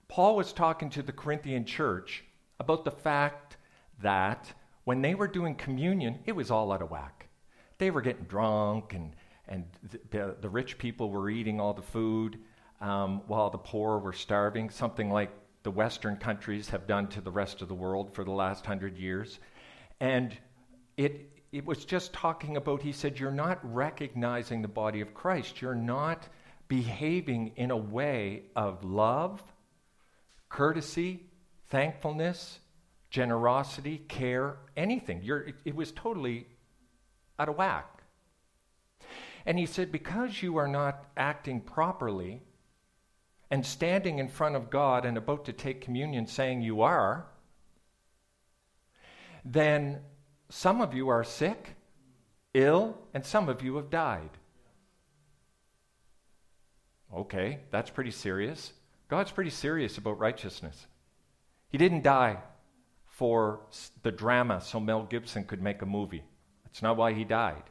Paul 0.09 0.35
was 0.35 0.53
talking 0.53 0.91
to 0.91 1.03
the 1.03 1.13
Corinthian 1.13 1.65
church 1.65 2.25
about 2.59 2.85
the 2.85 2.91
fact 2.91 3.57
that 4.03 4.53
when 4.83 5.01
they 5.01 5.15
were 5.15 5.29
doing 5.29 5.55
communion, 5.55 6.19
it 6.27 6.33
was 6.33 6.51
all 6.51 6.73
out 6.73 6.83
of 6.83 6.91
whack. 6.91 7.29
They 7.79 7.93
were 7.93 8.03
getting 8.03 8.25
drunk, 8.25 8.95
and, 8.95 9.15
and 9.49 9.65
the, 10.11 10.37
the 10.41 10.49
rich 10.49 10.79
people 10.79 11.11
were 11.11 11.29
eating 11.29 11.61
all 11.61 11.75
the 11.75 11.83
food 11.83 12.39
um, 12.81 13.23
while 13.27 13.51
the 13.51 13.59
poor 13.59 13.99
were 13.99 14.13
starving, 14.13 14.71
something 14.71 15.11
like 15.11 15.31
the 15.63 15.71
Western 15.71 16.17
countries 16.17 16.69
have 16.71 16.87
done 16.87 17.09
to 17.09 17.21
the 17.21 17.31
rest 17.31 17.63
of 17.63 17.69
the 17.69 17.75
world 17.75 18.15
for 18.15 18.25
the 18.25 18.31
last 18.31 18.67
hundred 18.67 18.99
years. 18.99 19.39
And 20.01 20.37
it, 20.97 21.31
it 21.53 21.65
was 21.65 21.85
just 21.85 22.13
talking 22.13 22.57
about, 22.57 22.83
he 22.83 22.93
said, 22.93 23.19
you're 23.19 23.31
not 23.31 23.61
recognizing 23.63 24.63
the 24.63 24.69
body 24.69 25.01
of 25.01 25.15
Christ. 25.15 25.63
You're 25.63 25.75
not 25.75 26.29
behaving 26.69 27.53
in 27.57 27.71
a 27.71 27.77
way 27.77 28.45
of 28.57 28.85
love, 28.85 29.43
courtesy, 30.49 31.27
thankfulness, 31.69 32.59
generosity, 33.11 33.99
care, 34.09 34.57
anything. 34.77 35.21
You're, 35.23 35.43
it, 35.43 35.55
it 35.65 35.75
was 35.77 35.93
totally 35.93 36.47
out 37.39 37.49
of 37.49 37.57
whack. 37.57 37.94
And 39.47 39.59
he 39.59 39.67
said, 39.67 39.93
because 39.93 40.43
you 40.43 40.57
are 40.57 40.69
not 40.69 41.07
acting 41.17 41.61
properly 41.61 42.43
and 43.51 43.65
standing 43.65 44.19
in 44.19 44.29
front 44.29 44.57
of 44.57 44.71
God 44.71 45.05
and 45.05 45.19
about 45.19 45.45
to 45.45 45.53
take 45.53 45.81
communion 45.81 46.27
saying 46.27 46.63
you 46.63 46.81
are, 46.83 47.27
then 49.45 50.01
some 50.49 50.81
of 50.81 50.95
you 50.95 51.09
are 51.09 51.25
sick, 51.25 51.77
ill, 52.55 52.97
and 53.13 53.25
some 53.25 53.49
of 53.49 53.63
you 53.63 53.77
have 53.77 53.91
died. 53.91 54.31
Okay, 57.15 57.61
that's 57.71 57.91
pretty 57.91 58.11
serious. 58.11 58.73
God's 59.09 59.31
pretty 59.31 59.51
serious 59.51 59.99
about 59.99 60.19
righteousness. 60.19 60.87
He 61.69 61.79
didn't 61.79 62.03
die 62.03 62.39
for 63.07 63.61
the 64.03 64.11
drama 64.11 64.61
so 64.61 64.81
Mel 64.81 65.05
Gibson 65.05 65.45
could 65.45 65.63
make 65.63 65.83
a 65.83 65.87
movie. 65.87 66.25
That's 66.65 66.83
not 66.83 66.97
why 66.97 67.13
he 67.13 67.25
died. 67.25 67.63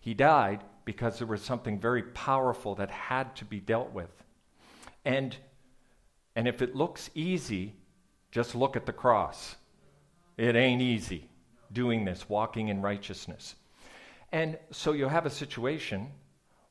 He 0.00 0.12
died 0.12 0.64
because 0.84 1.18
there 1.18 1.26
was 1.26 1.42
something 1.42 1.78
very 1.78 2.02
powerful 2.02 2.74
that 2.76 2.90
had 2.90 3.34
to 3.36 3.44
be 3.44 3.60
dealt 3.60 3.92
with. 3.92 4.10
And, 5.04 5.36
and 6.36 6.46
if 6.46 6.62
it 6.62 6.74
looks 6.74 7.10
easy, 7.14 7.74
just 8.30 8.54
look 8.54 8.76
at 8.76 8.86
the 8.86 8.92
cross. 8.92 9.56
It 10.36 10.56
ain't 10.56 10.82
easy 10.82 11.28
doing 11.72 12.04
this, 12.04 12.28
walking 12.28 12.68
in 12.68 12.82
righteousness. 12.82 13.54
And 14.32 14.58
so 14.70 14.92
you 14.92 15.08
have 15.08 15.26
a 15.26 15.30
situation 15.30 16.08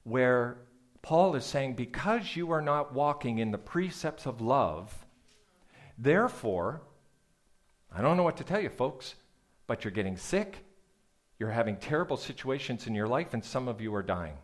where 0.03 0.57
Paul 1.01 1.35
is 1.35 1.45
saying, 1.45 1.75
because 1.75 2.35
you 2.35 2.51
are 2.51 2.61
not 2.61 2.93
walking 2.93 3.39
in 3.39 3.51
the 3.51 3.57
precepts 3.57 4.25
of 4.25 4.41
love, 4.41 5.05
therefore, 5.97 6.81
I 7.95 8.01
don't 8.01 8.17
know 8.17 8.23
what 8.23 8.37
to 8.37 8.43
tell 8.43 8.61
you, 8.61 8.69
folks, 8.69 9.15
but 9.67 9.83
you're 9.83 9.91
getting 9.91 10.17
sick, 10.17 10.62
you're 11.43 11.51
having 11.51 11.75
terrible 11.75 12.15
situations 12.15 12.87
in 12.87 12.95
your 12.95 13.05
life, 13.05 13.33
and 13.33 13.43
some 13.43 13.67
of 13.67 13.81
you 13.81 13.93
are 13.93 14.01
dying. 14.01 14.37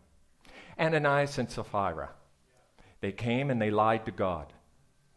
Ananias 0.78 1.38
and 1.38 1.50
Sapphira, 1.50 2.10
they 3.00 3.14
came 3.14 3.50
and 3.50 3.62
they 3.62 3.72
lied 3.72 4.06
to 4.06 4.12
God. 4.12 4.52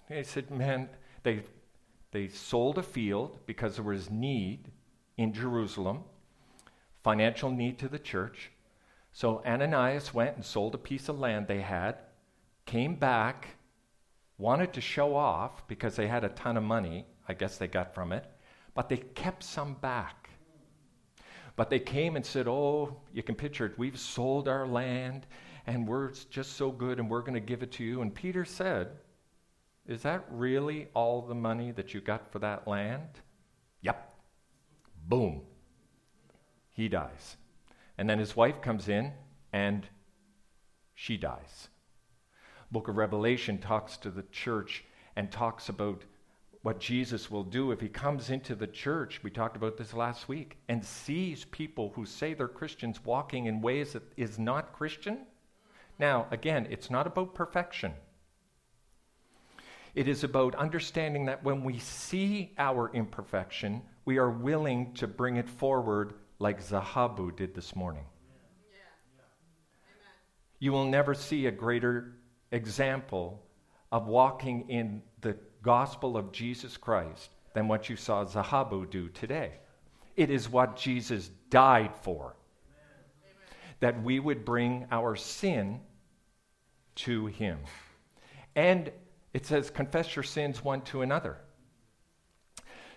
They 0.08 0.22
said, 0.22 0.52
man, 0.52 0.88
they, 1.24 1.42
they 2.12 2.28
sold 2.28 2.78
a 2.78 2.84
field 2.84 3.36
because 3.46 3.74
there 3.74 3.84
was 3.84 4.12
need 4.12 4.70
in 5.16 5.32
Jerusalem, 5.32 6.04
financial 7.02 7.50
need 7.50 7.80
to 7.80 7.88
the 7.88 7.98
church. 7.98 8.52
So 9.12 9.42
Ananias 9.44 10.14
went 10.14 10.36
and 10.36 10.44
sold 10.44 10.76
a 10.76 10.78
piece 10.78 11.08
of 11.08 11.18
land 11.18 11.48
they 11.48 11.62
had, 11.62 11.96
came 12.64 12.94
back, 12.94 13.56
wanted 14.38 14.72
to 14.74 14.80
show 14.80 15.16
off 15.16 15.66
because 15.66 15.96
they 15.96 16.06
had 16.06 16.22
a 16.22 16.28
ton 16.28 16.56
of 16.56 16.62
money, 16.62 17.06
I 17.26 17.34
guess 17.34 17.58
they 17.58 17.66
got 17.66 17.92
from 17.92 18.12
it, 18.12 18.24
but 18.72 18.88
they 18.88 18.98
kept 18.98 19.42
some 19.42 19.74
back. 19.74 20.21
But 21.56 21.70
they 21.70 21.78
came 21.78 22.16
and 22.16 22.24
said, 22.24 22.48
Oh, 22.48 22.96
you 23.12 23.22
can 23.22 23.34
picture 23.34 23.66
it. 23.66 23.78
We've 23.78 23.98
sold 23.98 24.48
our 24.48 24.66
land 24.66 25.26
and 25.66 25.86
we're 25.86 26.10
just 26.30 26.56
so 26.56 26.70
good 26.70 26.98
and 26.98 27.08
we're 27.08 27.20
going 27.20 27.34
to 27.34 27.40
give 27.40 27.62
it 27.62 27.72
to 27.72 27.84
you. 27.84 28.02
And 28.02 28.14
Peter 28.14 28.44
said, 28.44 28.88
Is 29.86 30.02
that 30.02 30.24
really 30.30 30.88
all 30.94 31.22
the 31.22 31.34
money 31.34 31.70
that 31.72 31.94
you 31.94 32.00
got 32.00 32.30
for 32.32 32.38
that 32.40 32.66
land? 32.66 33.20
Yep. 33.82 34.14
Boom. 35.08 35.42
He 36.70 36.88
dies. 36.88 37.36
And 37.98 38.08
then 38.08 38.18
his 38.18 38.34
wife 38.34 38.60
comes 38.62 38.88
in 38.88 39.12
and 39.52 39.86
she 40.94 41.16
dies. 41.16 41.68
Book 42.70 42.88
of 42.88 42.96
Revelation 42.96 43.58
talks 43.58 43.98
to 43.98 44.10
the 44.10 44.24
church 44.32 44.84
and 45.14 45.30
talks 45.30 45.68
about 45.68 46.04
what 46.62 46.78
Jesus 46.78 47.30
will 47.30 47.42
do 47.42 47.72
if 47.72 47.80
he 47.80 47.88
comes 47.88 48.30
into 48.30 48.54
the 48.54 48.68
church, 48.68 49.20
we 49.22 49.30
talked 49.30 49.56
about 49.56 49.76
this 49.76 49.94
last 49.94 50.28
week, 50.28 50.58
and 50.68 50.84
sees 50.84 51.44
people 51.46 51.92
who 51.94 52.06
say 52.06 52.34
they're 52.34 52.46
Christians 52.46 53.04
walking 53.04 53.46
in 53.46 53.60
ways 53.60 53.94
that 53.94 54.04
is 54.16 54.38
not 54.38 54.72
Christian. 54.72 55.18
Now, 55.98 56.26
again, 56.30 56.68
it's 56.70 56.88
not 56.88 57.08
about 57.08 57.34
perfection. 57.34 57.92
It 59.94 60.08
is 60.08 60.24
about 60.24 60.54
understanding 60.54 61.26
that 61.26 61.44
when 61.44 61.64
we 61.64 61.78
see 61.78 62.54
our 62.56 62.90
imperfection, 62.94 63.82
we 64.04 64.18
are 64.18 64.30
willing 64.30 64.94
to 64.94 65.06
bring 65.06 65.36
it 65.36 65.48
forward 65.48 66.14
like 66.38 66.62
Zahabu 66.62 67.36
did 67.36 67.54
this 67.54 67.76
morning. 67.76 68.04
You 70.60 70.70
will 70.70 70.86
never 70.86 71.12
see 71.12 71.46
a 71.46 71.50
greater 71.50 72.14
example 72.52 73.42
of 73.90 74.06
walking 74.06 74.70
in 74.70 75.02
the 75.20 75.36
gospel 75.62 76.16
of 76.16 76.32
Jesus 76.32 76.76
Christ 76.76 77.30
than 77.54 77.68
what 77.68 77.88
you 77.88 77.96
saw 77.96 78.24
Zahabu 78.24 78.90
do 78.90 79.08
today. 79.08 79.52
It 80.16 80.30
is 80.30 80.48
what 80.48 80.76
Jesus 80.76 81.30
died 81.50 81.94
for. 82.02 82.36
That 83.80 84.02
we 84.02 84.20
would 84.20 84.44
bring 84.44 84.86
our 84.90 85.16
sin 85.16 85.80
to 86.96 87.26
him. 87.26 87.58
And 88.54 88.92
it 89.32 89.46
says, 89.46 89.70
confess 89.70 90.14
your 90.14 90.22
sins 90.22 90.62
one 90.62 90.82
to 90.82 91.02
another. 91.02 91.38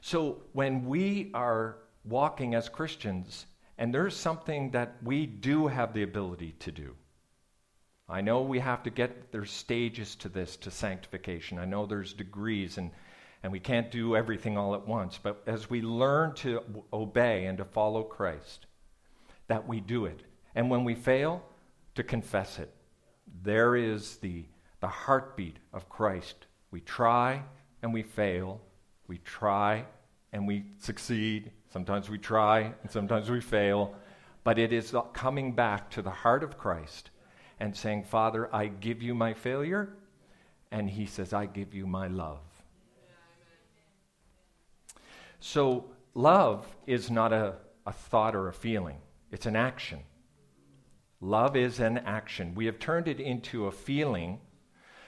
So 0.01 0.43
when 0.53 0.85
we 0.85 1.31
are 1.33 1.77
walking 2.03 2.53
as 2.53 2.69
Christians, 2.69 3.45
and 3.77 3.93
there's 3.93 4.15
something 4.15 4.71
that 4.71 4.97
we 5.03 5.25
do 5.25 5.67
have 5.67 5.93
the 5.93 6.03
ability 6.03 6.55
to 6.59 6.71
do, 6.71 6.95
I 8.07 8.21
know 8.21 8.41
we 8.41 8.59
have 8.59 8.83
to 8.83 8.89
get, 8.89 9.31
there's 9.31 9.51
stages 9.51 10.15
to 10.17 10.29
this, 10.29 10.55
to 10.57 10.71
sanctification. 10.71 11.57
I 11.57 11.65
know 11.65 11.85
there's 11.85 12.13
degrees, 12.13 12.77
and, 12.77 12.91
and 13.41 13.51
we 13.51 13.59
can't 13.59 13.89
do 13.89 14.15
everything 14.15 14.57
all 14.57 14.75
at 14.75 14.87
once. 14.87 15.19
But 15.21 15.41
as 15.47 15.69
we 15.69 15.81
learn 15.81 16.33
to 16.35 16.61
obey 16.93 17.45
and 17.45 17.57
to 17.57 17.65
follow 17.65 18.03
Christ, 18.03 18.67
that 19.47 19.67
we 19.67 19.79
do 19.79 20.05
it. 20.05 20.21
And 20.53 20.69
when 20.69 20.83
we 20.83 20.93
fail, 20.93 21.43
to 21.95 22.03
confess 22.03 22.59
it. 22.59 22.71
There 23.41 23.75
is 23.75 24.17
the, 24.17 24.45
the 24.81 24.87
heartbeat 24.87 25.57
of 25.73 25.89
Christ. 25.89 26.45
We 26.71 26.81
try 26.81 27.41
and 27.81 27.93
we 27.93 28.03
fail. 28.03 28.61
We 29.07 29.17
try 29.19 29.85
and 30.31 30.47
we 30.47 30.65
succeed. 30.77 31.51
Sometimes 31.71 32.09
we 32.09 32.17
try 32.17 32.73
and 32.81 32.91
sometimes 32.91 33.31
we 33.31 33.41
fail. 33.41 33.95
But 34.43 34.59
it 34.59 34.71
is 34.71 34.93
coming 35.13 35.53
back 35.53 35.89
to 35.91 36.01
the 36.01 36.11
heart 36.11 36.43
of 36.43 36.57
Christ 36.57 37.09
and 37.59 37.75
saying, 37.75 38.03
Father, 38.03 38.53
I 38.53 38.67
give 38.67 39.01
you 39.01 39.15
my 39.15 39.33
failure. 39.33 39.93
And 40.71 40.89
he 40.89 41.05
says, 41.05 41.33
I 41.33 41.45
give 41.45 41.73
you 41.73 41.87
my 41.87 42.07
love. 42.07 42.39
So, 45.39 45.85
love 46.13 46.65
is 46.87 47.11
not 47.11 47.31
a, 47.31 47.55
a 47.85 47.91
thought 47.91 48.35
or 48.35 48.47
a 48.47 48.53
feeling, 48.53 48.97
it's 49.31 49.45
an 49.45 49.55
action. 49.55 49.99
Love 51.21 51.55
is 51.55 51.79
an 51.79 51.97
action. 51.99 52.53
We 52.55 52.65
have 52.65 52.77
turned 52.77 53.07
it 53.07 53.19
into 53.19 53.65
a 53.67 53.71
feeling. 53.71 54.39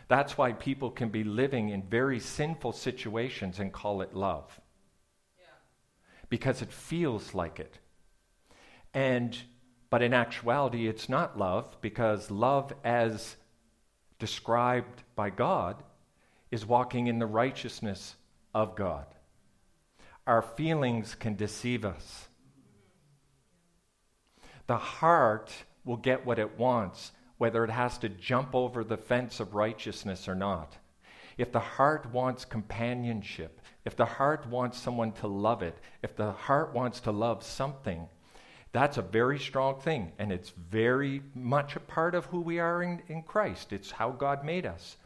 That's 0.08 0.38
why 0.38 0.54
people 0.54 0.90
can 0.90 1.10
be 1.10 1.24
living 1.24 1.70
in 1.70 1.84
very 1.84 2.20
sinful 2.20 2.72
situations 2.72 3.60
and 3.60 3.74
call 3.74 4.02
it 4.02 4.16
love. 4.16 4.60
Yeah. 5.38 5.46
Because 6.30 6.62
it 6.62 6.72
feels 6.72 7.34
like 7.34 7.60
it. 7.60 7.78
And 8.94 9.38
but 9.90 10.02
in 10.02 10.14
actuality, 10.14 10.88
it's 10.88 11.08
not 11.08 11.38
love 11.38 11.78
because 11.82 12.30
love, 12.30 12.74
as 12.84 13.38
described 14.20 15.04
by 15.16 15.30
God, 15.30 15.84
is 16.52 16.66
walking 16.66 17.08
in 17.08 17.20
the 17.20 17.26
righteousness 17.26 18.16
of 18.54 18.76
God. 18.76 19.06
Our 20.26 20.42
feelings 20.42 21.16
can 21.16 21.36
deceive 21.36 21.86
us. 21.86 22.28
The 24.68 24.78
heart 24.78 25.54
will 25.86 25.98
get 25.98 26.26
what 26.26 26.40
it 26.40 26.60
wants, 26.60 27.14
whether 27.38 27.64
it 27.64 27.70
has 27.70 27.98
to 28.00 28.10
jump 28.10 28.54
over 28.54 28.84
the 28.84 28.98
fence 28.98 29.40
of 29.40 29.56
righteousness 29.56 30.28
or 30.28 30.36
not. 30.36 30.78
If 31.38 31.52
the 31.52 31.60
heart 31.60 32.12
wants 32.12 32.44
companionship, 32.44 33.62
if 33.86 33.96
the 33.96 34.06
heart 34.06 34.48
wants 34.48 34.78
someone 34.78 35.14
to 35.14 35.28
love 35.28 35.62
it, 35.62 35.78
if 36.04 36.16
the 36.16 36.32
heart 36.32 36.74
wants 36.74 37.00
to 37.02 37.12
love 37.12 37.44
something, 37.44 38.10
that's 38.72 38.98
a 38.98 39.02
very 39.02 39.40
strong 39.40 39.80
thing, 39.80 40.12
and 40.20 40.32
it's 40.32 40.50
very 40.50 41.22
much 41.34 41.76
a 41.76 41.80
part 41.80 42.16
of 42.16 42.26
who 42.26 42.42
we 42.42 42.60
are 42.60 42.84
in, 42.84 43.02
in 43.08 43.24
Christ. 43.24 43.74
It's 43.74 43.92
how 43.92 44.12
God 44.12 44.44
made 44.44 44.66
us. 44.66 44.98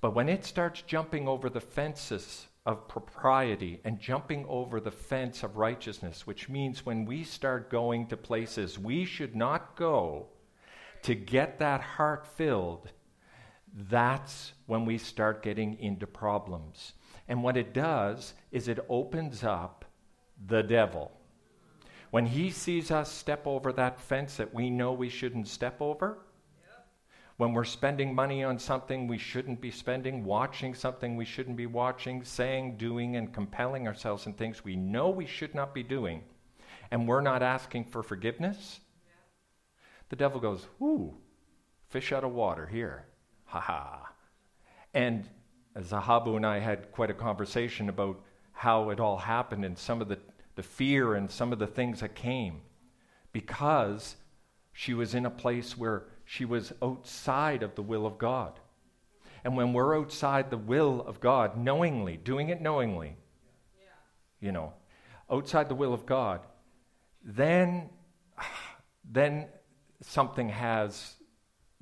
But 0.00 0.14
when 0.14 0.28
it 0.28 0.44
starts 0.44 0.82
jumping 0.82 1.28
over 1.28 1.48
the 1.48 1.60
fences 1.60 2.46
of 2.64 2.88
propriety 2.88 3.80
and 3.84 4.00
jumping 4.00 4.44
over 4.48 4.80
the 4.80 4.90
fence 4.90 5.42
of 5.42 5.56
righteousness, 5.56 6.26
which 6.26 6.48
means 6.48 6.84
when 6.84 7.04
we 7.04 7.22
start 7.22 7.70
going 7.70 8.06
to 8.08 8.16
places 8.16 8.78
we 8.78 9.04
should 9.04 9.36
not 9.36 9.76
go 9.76 10.26
to 11.02 11.14
get 11.14 11.58
that 11.60 11.80
heart 11.80 12.26
filled, 12.26 12.90
that's 13.88 14.52
when 14.66 14.84
we 14.84 14.98
start 14.98 15.42
getting 15.42 15.78
into 15.78 16.06
problems. 16.06 16.94
And 17.28 17.42
what 17.42 17.56
it 17.56 17.72
does 17.72 18.34
is 18.50 18.68
it 18.68 18.84
opens 18.88 19.44
up 19.44 19.84
the 20.48 20.62
devil. 20.62 21.12
When 22.16 22.24
he 22.24 22.48
sees 22.48 22.90
us 22.90 23.12
step 23.12 23.46
over 23.46 23.74
that 23.74 24.00
fence 24.00 24.38
that 24.38 24.54
we 24.54 24.70
know 24.70 24.94
we 24.94 25.10
shouldn't 25.10 25.48
step 25.48 25.82
over, 25.82 26.16
when 27.36 27.52
we're 27.52 27.64
spending 27.64 28.14
money 28.14 28.42
on 28.42 28.58
something 28.58 29.06
we 29.06 29.18
shouldn't 29.18 29.60
be 29.60 29.70
spending, 29.70 30.24
watching 30.24 30.74
something 30.74 31.18
we 31.18 31.26
shouldn't 31.26 31.58
be 31.58 31.66
watching, 31.66 32.24
saying, 32.24 32.78
doing, 32.78 33.16
and 33.16 33.34
compelling 33.34 33.86
ourselves 33.86 34.24
in 34.24 34.32
things 34.32 34.64
we 34.64 34.76
know 34.76 35.10
we 35.10 35.26
should 35.26 35.54
not 35.54 35.74
be 35.74 35.82
doing, 35.82 36.22
and 36.90 37.06
we're 37.06 37.20
not 37.20 37.42
asking 37.42 37.84
for 37.84 38.02
forgiveness, 38.02 38.80
the 40.08 40.16
devil 40.16 40.40
goes, 40.40 40.66
Ooh, 40.80 41.12
fish 41.90 42.12
out 42.12 42.24
of 42.24 42.32
water 42.32 42.66
here. 42.66 43.04
Ha 43.44 43.60
ha. 43.60 44.12
And 44.94 45.28
Zahabu 45.78 46.36
and 46.36 46.46
I 46.46 46.60
had 46.60 46.90
quite 46.92 47.10
a 47.10 47.20
conversation 47.28 47.90
about 47.90 48.18
how 48.52 48.88
it 48.88 49.00
all 49.00 49.18
happened 49.18 49.66
and 49.66 49.76
some 49.76 50.00
of 50.00 50.08
the 50.08 50.18
the 50.56 50.62
fear 50.62 51.14
and 51.14 51.30
some 51.30 51.52
of 51.52 51.58
the 51.58 51.66
things 51.66 52.00
that 52.00 52.14
came 52.14 52.60
because 53.32 54.16
she 54.72 54.92
was 54.92 55.14
in 55.14 55.24
a 55.24 55.30
place 55.30 55.76
where 55.76 56.04
she 56.24 56.44
was 56.44 56.72
outside 56.82 57.62
of 57.62 57.74
the 57.76 57.82
will 57.82 58.06
of 58.06 58.18
God. 58.18 58.58
And 59.44 59.56
when 59.56 59.72
we're 59.72 59.96
outside 59.96 60.50
the 60.50 60.58
will 60.58 61.02
of 61.06 61.20
God, 61.20 61.56
knowingly, 61.56 62.16
doing 62.16 62.48
it 62.48 62.60
knowingly, 62.60 63.16
yeah. 63.78 63.86
you 64.40 64.50
know, 64.50 64.72
outside 65.30 65.68
the 65.68 65.74
will 65.74 65.94
of 65.94 66.04
God, 66.04 66.40
then, 67.22 67.90
then 69.10 69.46
something 70.02 70.48
has 70.48 71.14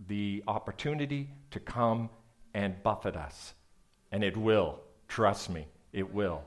the 0.07 0.43
opportunity 0.47 1.31
to 1.53 1.61
come 1.61 2.11
and 2.53 2.83
buffet 2.83 3.17
us. 3.17 3.55
And 4.13 4.23
it 4.23 4.37
will. 4.37 4.81
Trust 5.09 5.51
me, 5.51 5.67
it 5.93 6.13
will. 6.13 6.43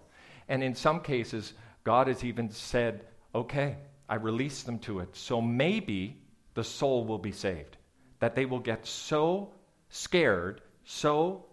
And 0.47 0.63
in 0.63 0.75
some 0.75 1.01
cases, 1.01 1.53
God 1.87 2.09
has 2.09 2.21
even 2.25 2.51
said, 2.51 3.05
okay, 3.33 3.77
I 4.09 4.15
release 4.15 4.63
them 4.63 4.77
to 4.79 4.99
it. 4.99 5.15
So 5.15 5.39
maybe 5.39 6.17
the 6.53 6.65
soul 6.65 7.05
will 7.05 7.17
be 7.17 7.31
saved. 7.31 7.77
That 8.19 8.35
they 8.35 8.43
will 8.43 8.59
get 8.59 8.85
so 8.85 9.53
scared, 9.87 10.59
so 10.83 11.45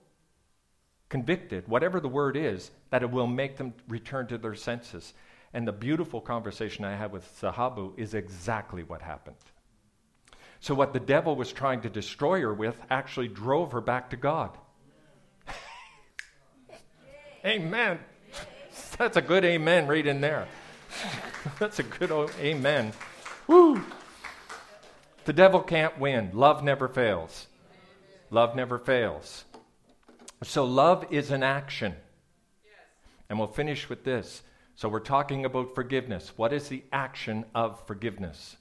convicted, 1.09 1.69
whatever 1.69 2.01
the 2.01 2.09
word 2.09 2.37
is, 2.37 2.73
that 2.91 3.05
it 3.05 3.13
will 3.13 3.29
make 3.29 3.57
them 3.57 3.75
return 3.87 4.27
to 4.27 4.37
their 4.37 4.57
senses. 4.57 5.15
And 5.53 5.69
the 5.69 5.73
beautiful 5.73 6.21
conversation 6.21 6.85
I 6.85 6.97
had 6.97 7.13
with 7.13 7.33
Zahabu 7.41 7.97
is 7.97 8.15
exactly 8.15 8.83
what 8.83 9.03
happened. 9.03 9.37
So, 10.59 10.75
what 10.75 10.93
the 10.93 10.99
devil 10.99 11.37
was 11.37 11.53
trying 11.53 11.83
to 11.83 11.89
destroy 11.89 12.41
her 12.41 12.53
with 12.53 12.77
actually 12.91 13.29
drove 13.29 13.71
her 13.71 13.81
back 13.81 14.11
to 14.11 14.17
God. 14.17 14.59
Amen. 17.45 18.01
That's 18.99 19.17
a 19.17 19.23
good 19.23 19.45
amen 19.45 19.89
right 19.89 20.07
in 20.07 20.21
there. 20.21 20.47
That's 21.59 21.81
a 21.81 21.83
good 21.83 22.13
amen. 22.41 22.93
Woo! 23.49 23.83
The 25.25 25.33
devil 25.33 25.61
can't 25.61 25.99
win. 25.99 26.31
Love 26.33 26.63
never 26.63 26.87
fails. 26.87 27.49
Love 28.31 28.55
never 28.55 28.79
fails. 28.79 29.45
So, 30.45 30.65
love 30.65 31.07
is 31.11 31.31
an 31.31 31.43
action. 31.43 31.95
And 33.29 33.39
we'll 33.39 33.49
finish 33.49 33.89
with 33.89 34.05
this. 34.05 34.43
So, 34.77 34.89
we're 34.89 35.01
talking 35.01 35.45
about 35.45 35.75
forgiveness. 35.75 36.33
What 36.37 36.53
is 36.53 36.69
the 36.69 36.85
action 36.93 37.47
of 37.55 37.85
forgiveness? 37.87 38.57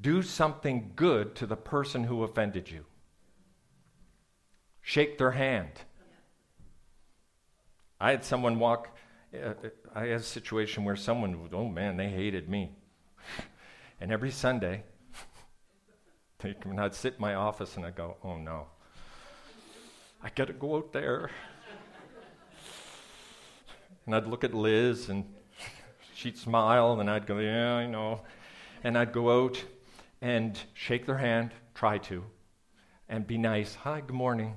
Do 0.00 0.22
something 0.22 0.92
good 0.96 1.36
to 1.36 1.46
the 1.46 1.56
person 1.56 2.04
who 2.04 2.22
offended 2.22 2.70
you, 2.70 2.84
shake 4.82 5.18
their 5.18 5.30
hand. 5.30 5.70
I 8.00 8.10
had 8.10 8.24
someone 8.24 8.58
walk, 8.58 8.90
I 9.94 10.06
had 10.06 10.20
a 10.20 10.22
situation 10.22 10.84
where 10.84 10.96
someone, 10.96 11.48
oh 11.52 11.68
man, 11.68 11.96
they 11.96 12.08
hated 12.08 12.48
me. 12.48 12.72
And 14.00 14.12
every 14.12 14.30
Sunday, 14.30 14.84
they 16.38 16.54
and 16.64 16.80
I'd 16.80 16.94
sit 16.94 17.14
in 17.14 17.20
my 17.20 17.34
office 17.34 17.76
and 17.76 17.86
I'd 17.86 17.96
go, 17.96 18.16
oh 18.22 18.36
no, 18.36 18.66
I 20.22 20.30
got 20.34 20.48
to 20.48 20.52
go 20.52 20.76
out 20.76 20.92
there. 20.92 21.30
And 24.04 24.14
I'd 24.14 24.26
look 24.26 24.44
at 24.44 24.54
Liz 24.54 25.08
and 25.08 25.24
she'd 26.14 26.38
smile 26.38 27.00
and 27.00 27.10
I'd 27.10 27.26
go, 27.26 27.38
yeah, 27.38 27.74
I 27.74 27.86
know. 27.86 28.22
And 28.84 28.96
I'd 28.96 29.12
go 29.12 29.44
out 29.44 29.62
and 30.20 30.58
shake 30.74 31.06
their 31.06 31.18
hand, 31.18 31.52
try 31.74 31.98
to, 31.98 32.24
and 33.08 33.26
be 33.26 33.38
nice. 33.38 33.74
Hi, 33.76 34.00
good 34.00 34.14
morning. 34.14 34.56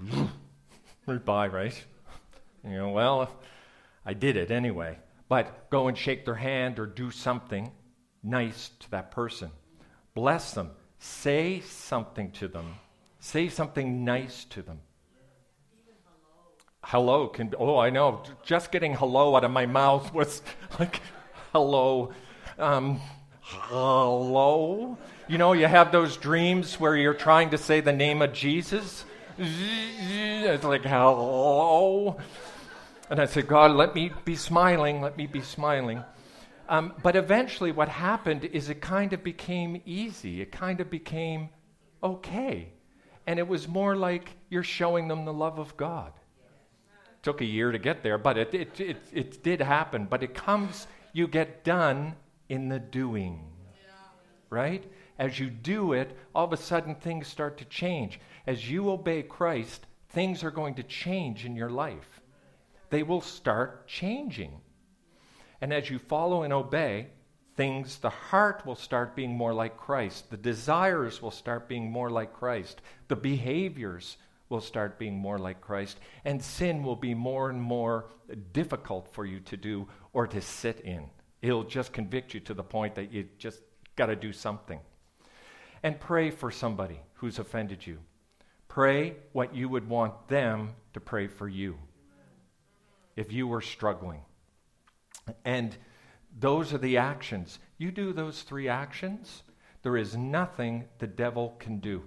Bye, 1.24 1.48
right? 1.48 1.84
You 2.64 2.76
know, 2.76 2.90
well, 2.90 3.30
I 4.04 4.14
did 4.14 4.36
it 4.36 4.50
anyway. 4.50 4.98
But 5.28 5.70
go 5.70 5.88
and 5.88 5.96
shake 5.96 6.24
their 6.24 6.34
hand 6.34 6.78
or 6.78 6.86
do 6.86 7.10
something 7.10 7.70
nice 8.22 8.70
to 8.80 8.90
that 8.90 9.10
person. 9.10 9.50
Bless 10.14 10.52
them. 10.52 10.70
Say 10.98 11.60
something 11.60 12.32
to 12.32 12.48
them. 12.48 12.74
Say 13.20 13.48
something 13.48 14.04
nice 14.04 14.44
to 14.46 14.62
them. 14.62 14.80
Hello 16.82 17.28
can 17.28 17.52
oh 17.58 17.76
I 17.76 17.90
know 17.90 18.22
just 18.42 18.72
getting 18.72 18.94
hello 18.94 19.36
out 19.36 19.44
of 19.44 19.50
my 19.50 19.66
mouth 19.66 20.12
was 20.14 20.40
like 20.80 21.02
hello 21.52 22.12
um, 22.58 23.00
hello 23.42 24.96
you 25.28 25.36
know 25.36 25.52
you 25.52 25.66
have 25.66 25.92
those 25.92 26.16
dreams 26.16 26.80
where 26.80 26.96
you're 26.96 27.12
trying 27.12 27.50
to 27.50 27.58
say 27.58 27.80
the 27.80 27.92
name 27.92 28.22
of 28.22 28.32
Jesus 28.32 29.04
it's 29.38 30.64
like 30.64 30.82
hello 30.82 32.16
and 33.10 33.20
I 33.20 33.26
said 33.26 33.46
God 33.46 33.72
let 33.72 33.94
me 33.94 34.12
be 34.24 34.36
smiling 34.36 35.02
let 35.02 35.16
me 35.16 35.26
be 35.26 35.42
smiling 35.42 36.02
um, 36.68 36.94
but 37.02 37.16
eventually 37.16 37.72
what 37.72 37.88
happened 37.88 38.44
is 38.44 38.70
it 38.70 38.80
kind 38.80 39.12
of 39.12 39.22
became 39.22 39.82
easy 39.84 40.40
it 40.40 40.52
kind 40.52 40.80
of 40.80 40.88
became 40.88 41.50
okay 42.02 42.72
and 43.26 43.38
it 43.38 43.46
was 43.46 43.68
more 43.68 43.96
like 43.96 44.36
you're 44.48 44.64
showing 44.64 45.08
them 45.08 45.24
the 45.24 45.32
love 45.32 45.58
of 45.58 45.76
God 45.76 46.12
It 47.20 47.22
took 47.22 47.40
a 47.40 47.44
year 47.44 47.70
to 47.70 47.78
get 47.78 48.02
there, 48.02 48.18
but 48.18 48.38
it, 48.38 48.54
it, 48.54 48.80
it, 48.80 48.96
it 49.12 49.42
did 49.42 49.60
happen. 49.60 50.06
But 50.10 50.22
it 50.22 50.34
comes, 50.34 50.86
you 51.12 51.28
get 51.28 51.64
done 51.64 52.14
in 52.48 52.68
the 52.68 52.78
doing. 52.78 53.44
Right? 54.48 54.84
As 55.18 55.38
you 55.38 55.50
do 55.50 55.92
it, 55.92 56.16
all 56.34 56.46
of 56.46 56.52
a 56.52 56.56
sudden 56.56 56.94
things 56.94 57.28
start 57.28 57.58
to 57.58 57.64
change. 57.66 58.18
As 58.46 58.68
you 58.68 58.90
obey 58.90 59.22
Christ, 59.22 59.86
things 60.08 60.42
are 60.42 60.50
going 60.50 60.74
to 60.74 60.82
change 60.82 61.44
in 61.44 61.54
your 61.54 61.70
life. 61.70 62.19
They 62.90 63.02
will 63.02 63.20
start 63.20 63.86
changing. 63.86 64.60
And 65.60 65.72
as 65.72 65.88
you 65.88 65.98
follow 65.98 66.42
and 66.42 66.52
obey, 66.52 67.08
things, 67.56 67.98
the 67.98 68.10
heart 68.10 68.64
will 68.66 68.74
start 68.74 69.14
being 69.14 69.36
more 69.36 69.54
like 69.54 69.76
Christ. 69.76 70.30
The 70.30 70.36
desires 70.36 71.22
will 71.22 71.30
start 71.30 71.68
being 71.68 71.90
more 71.90 72.10
like 72.10 72.32
Christ. 72.32 72.80
The 73.08 73.16
behaviors 73.16 74.16
will 74.48 74.60
start 74.60 74.98
being 74.98 75.16
more 75.16 75.38
like 75.38 75.60
Christ, 75.60 76.00
and 76.24 76.42
sin 76.42 76.82
will 76.82 76.96
be 76.96 77.14
more 77.14 77.50
and 77.50 77.62
more 77.62 78.06
difficult 78.52 79.12
for 79.12 79.24
you 79.24 79.38
to 79.40 79.56
do 79.56 79.86
or 80.12 80.26
to 80.26 80.40
sit 80.40 80.80
in. 80.80 81.08
It'll 81.40 81.64
just 81.64 81.92
convict 81.92 82.34
you 82.34 82.40
to 82.40 82.54
the 82.54 82.64
point 82.64 82.96
that 82.96 83.12
you 83.12 83.28
just 83.38 83.60
got 83.94 84.06
to 84.06 84.16
do 84.16 84.32
something. 84.32 84.80
And 85.82 86.00
pray 86.00 86.30
for 86.30 86.50
somebody 86.50 86.98
who's 87.14 87.38
offended 87.38 87.86
you. 87.86 87.98
Pray 88.68 89.16
what 89.32 89.54
you 89.54 89.68
would 89.68 89.88
want 89.88 90.28
them 90.28 90.70
to 90.94 91.00
pray 91.00 91.26
for 91.28 91.48
you 91.48 91.78
if 93.20 93.32
you 93.32 93.46
were 93.46 93.60
struggling. 93.60 94.22
And 95.44 95.76
those 96.38 96.72
are 96.72 96.78
the 96.78 96.96
actions. 96.96 97.58
You 97.78 97.90
do 97.90 98.12
those 98.12 98.42
three 98.42 98.68
actions, 98.68 99.42
there 99.82 99.96
is 99.96 100.16
nothing 100.16 100.84
the 100.98 101.06
devil 101.06 101.56
can 101.58 101.78
do 101.78 102.02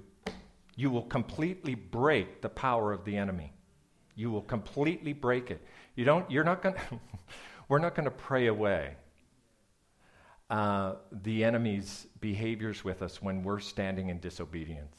you 0.75 0.89
will 0.89 1.03
completely 1.03 1.75
break 1.75 2.41
the 2.41 2.49
power 2.49 2.91
of 2.91 3.05
the 3.05 3.15
enemy. 3.15 3.53
You 4.15 4.31
will 4.31 4.41
completely 4.41 5.13
break 5.13 5.51
it. 5.51 5.61
You 5.95 6.05
don't, 6.05 6.29
you're 6.29 6.43
not 6.43 6.61
going 6.61 6.75
we're 7.69 7.79
not 7.79 7.95
going 7.95 8.05
to 8.05 8.11
pray 8.11 8.47
away 8.47 8.95
uh, 10.49 10.95
the 11.11 11.43
enemy's 11.43 12.07
behaviors 12.19 12.83
with 12.83 13.01
us 13.01 13.21
when 13.21 13.43
we're 13.43 13.59
standing 13.59 14.09
in 14.09 14.19
disobedience. 14.19 14.95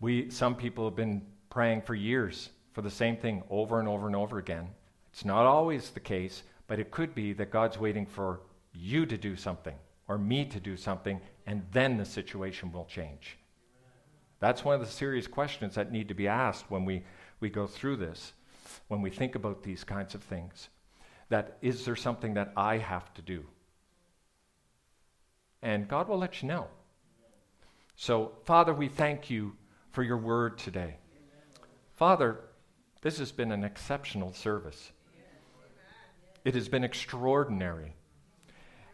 We, 0.00 0.30
some 0.30 0.54
people 0.54 0.84
have 0.86 0.96
been 0.96 1.26
praying 1.50 1.82
for 1.82 1.94
years 1.94 2.50
for 2.72 2.82
the 2.82 2.90
same 2.90 3.16
thing 3.16 3.42
over 3.50 3.78
and 3.78 3.88
over 3.88 4.06
and 4.06 4.16
over 4.16 4.38
again. 4.38 4.68
It's 5.12 5.24
not 5.24 5.44
always 5.44 5.90
the 5.90 6.00
case, 6.00 6.44
but 6.66 6.78
it 6.78 6.90
could 6.90 7.14
be 7.14 7.32
that 7.34 7.50
God's 7.50 7.78
waiting 7.78 8.06
for 8.06 8.40
you 8.72 9.04
to 9.06 9.18
do 9.18 9.36
something 9.36 9.74
or 10.08 10.18
me 10.18 10.44
to 10.44 10.58
do 10.58 10.76
something, 10.76 11.20
and 11.46 11.62
then 11.72 11.96
the 11.96 12.04
situation 12.04 12.72
will 12.72 12.84
change. 12.84 13.38
That's 14.40 14.64
one 14.64 14.74
of 14.74 14.80
the 14.80 14.86
serious 14.86 15.26
questions 15.26 15.74
that 15.74 15.92
need 15.92 16.08
to 16.08 16.14
be 16.14 16.26
asked 16.26 16.70
when 16.70 16.84
we, 16.84 17.04
we 17.40 17.50
go 17.50 17.66
through 17.66 17.96
this, 17.96 18.32
when 18.88 19.02
we 19.02 19.10
think 19.10 19.34
about 19.34 19.62
these 19.62 19.84
kinds 19.84 20.14
of 20.14 20.22
things. 20.22 20.68
That 21.28 21.58
is 21.60 21.84
there 21.84 21.96
something 21.96 22.34
that 22.34 22.52
I 22.56 22.78
have 22.78 23.12
to 23.14 23.22
do? 23.22 23.44
And 25.62 25.86
God 25.86 26.08
will 26.08 26.18
let 26.18 26.42
you 26.42 26.48
know. 26.48 26.68
So, 27.94 28.32
Father, 28.44 28.72
we 28.72 28.88
thank 28.88 29.28
you 29.28 29.52
for 29.92 30.02
your 30.02 30.16
word 30.16 30.58
today. 30.58 30.96
Father, 32.00 32.40
this 33.02 33.18
has 33.18 33.30
been 33.30 33.52
an 33.52 33.62
exceptional 33.62 34.32
service. 34.32 34.90
It 36.46 36.54
has 36.54 36.66
been 36.66 36.82
extraordinary. 36.82 37.94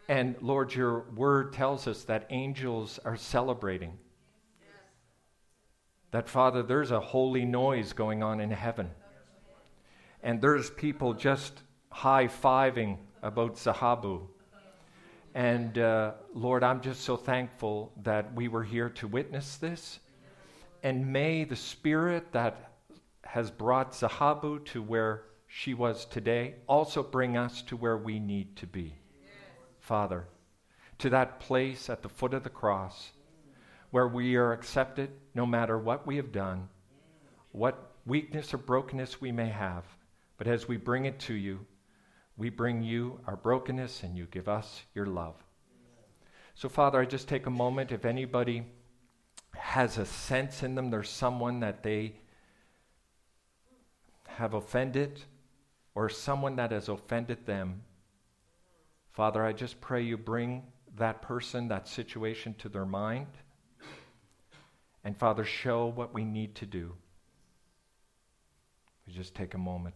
And 0.09 0.35
Lord, 0.41 0.75
your 0.75 1.05
word 1.15 1.53
tells 1.53 1.87
us 1.87 2.03
that 2.03 2.27
angels 2.31 2.99
are 3.05 3.15
celebrating. 3.15 3.97
That, 6.11 6.27
Father, 6.27 6.61
there's 6.63 6.91
a 6.91 6.99
holy 6.99 7.45
noise 7.45 7.93
going 7.93 8.23
on 8.23 8.41
in 8.41 8.51
heaven. 8.51 8.89
And 10.21 10.41
there's 10.41 10.69
people 10.69 11.13
just 11.13 11.61
high 11.89 12.27
fiving 12.27 12.97
about 13.23 13.55
Zahabu. 13.55 14.27
And 15.33 15.77
uh, 15.77 16.11
Lord, 16.33 16.61
I'm 16.61 16.81
just 16.81 17.05
so 17.05 17.15
thankful 17.15 17.93
that 18.03 18.33
we 18.33 18.49
were 18.49 18.65
here 18.65 18.89
to 18.89 19.07
witness 19.07 19.55
this. 19.55 19.99
And 20.83 21.13
may 21.13 21.45
the 21.45 21.55
Spirit 21.55 22.33
that 22.33 22.66
has 23.27 23.51
brought 23.51 23.91
Zahabu 23.91 24.63
to 24.65 24.81
where 24.81 25.23
she 25.47 25.73
was 25.73 26.05
today 26.05 26.55
also 26.67 27.03
bring 27.03 27.37
us 27.37 27.61
to 27.63 27.75
where 27.75 27.97
we 27.97 28.19
need 28.19 28.55
to 28.57 28.67
be. 28.67 28.95
Father, 29.79 30.27
to 30.99 31.09
that 31.09 31.39
place 31.39 31.89
at 31.89 32.01
the 32.01 32.09
foot 32.09 32.33
of 32.33 32.43
the 32.43 32.49
cross 32.49 33.11
where 33.91 34.07
we 34.07 34.35
are 34.35 34.51
accepted 34.51 35.11
no 35.33 35.45
matter 35.45 35.77
what 35.77 36.05
we 36.05 36.17
have 36.17 36.31
done, 36.31 36.67
what 37.51 37.93
weakness 38.05 38.53
or 38.53 38.57
brokenness 38.57 39.21
we 39.21 39.31
may 39.31 39.49
have. 39.49 39.83
But 40.37 40.47
as 40.47 40.67
we 40.67 40.77
bring 40.77 41.05
it 41.05 41.19
to 41.21 41.33
you, 41.33 41.65
we 42.35 42.49
bring 42.49 42.83
you 42.83 43.19
our 43.25 43.35
brokenness 43.35 44.03
and 44.03 44.17
you 44.17 44.27
give 44.29 44.47
us 44.47 44.83
your 44.93 45.05
love. 45.05 45.35
So, 46.53 46.69
Father, 46.69 46.99
I 46.99 47.05
just 47.05 47.27
take 47.27 47.45
a 47.45 47.51
moment. 47.51 47.91
If 47.91 48.05
anybody 48.05 48.63
has 49.55 49.97
a 49.97 50.05
sense 50.05 50.63
in 50.63 50.75
them, 50.75 50.89
there's 50.89 51.09
someone 51.09 51.59
that 51.61 51.83
they 51.83 52.13
have 54.37 54.53
offended 54.53 55.23
or 55.95 56.09
someone 56.09 56.55
that 56.57 56.71
has 56.71 56.89
offended 56.89 57.45
them, 57.47 57.81
Father, 59.11 59.43
I 59.43 59.51
just 59.51 59.81
pray 59.81 60.03
you 60.03 60.15
bring 60.15 60.63
that 60.95 61.23
person, 61.23 61.67
that 61.69 61.87
situation 61.87 62.53
to 62.59 62.69
their 62.69 62.85
mind. 62.85 63.27
And 65.03 65.17
Father, 65.17 65.43
show 65.43 65.87
what 65.87 66.13
we 66.13 66.23
need 66.23 66.53
to 66.55 66.67
do. 66.67 66.93
We 69.07 69.13
just 69.13 69.33
take 69.33 69.55
a 69.55 69.57
moment. 69.57 69.95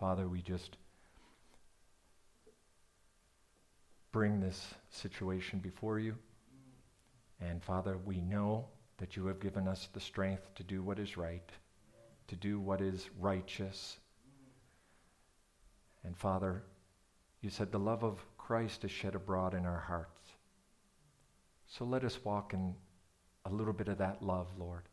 Father, 0.00 0.26
we 0.28 0.40
just 0.40 0.78
bring 4.12 4.40
this 4.40 4.74
situation 4.88 5.58
before 5.58 5.98
you. 5.98 6.16
And 7.38 7.62
Father, 7.62 7.98
we 8.06 8.22
know 8.22 8.64
that 8.96 9.14
you 9.14 9.26
have 9.26 9.40
given 9.40 9.68
us 9.68 9.90
the 9.92 10.00
strength 10.00 10.54
to 10.54 10.62
do 10.62 10.82
what 10.82 10.98
is 10.98 11.18
right, 11.18 11.46
to 12.28 12.34
do 12.34 12.58
what 12.58 12.80
is 12.80 13.10
righteous. 13.20 13.98
And 16.02 16.16
Father, 16.16 16.62
you 17.42 17.50
said 17.50 17.70
the 17.70 17.78
love 17.78 18.02
of 18.02 18.24
Christ 18.38 18.86
is 18.86 18.90
shed 18.90 19.14
abroad 19.14 19.52
in 19.52 19.66
our 19.66 19.80
hearts. 19.80 20.30
So 21.66 21.84
let 21.84 22.04
us 22.04 22.24
walk 22.24 22.54
in 22.54 22.74
a 23.44 23.50
little 23.50 23.74
bit 23.74 23.88
of 23.88 23.98
that 23.98 24.22
love, 24.22 24.48
Lord, 24.58 24.84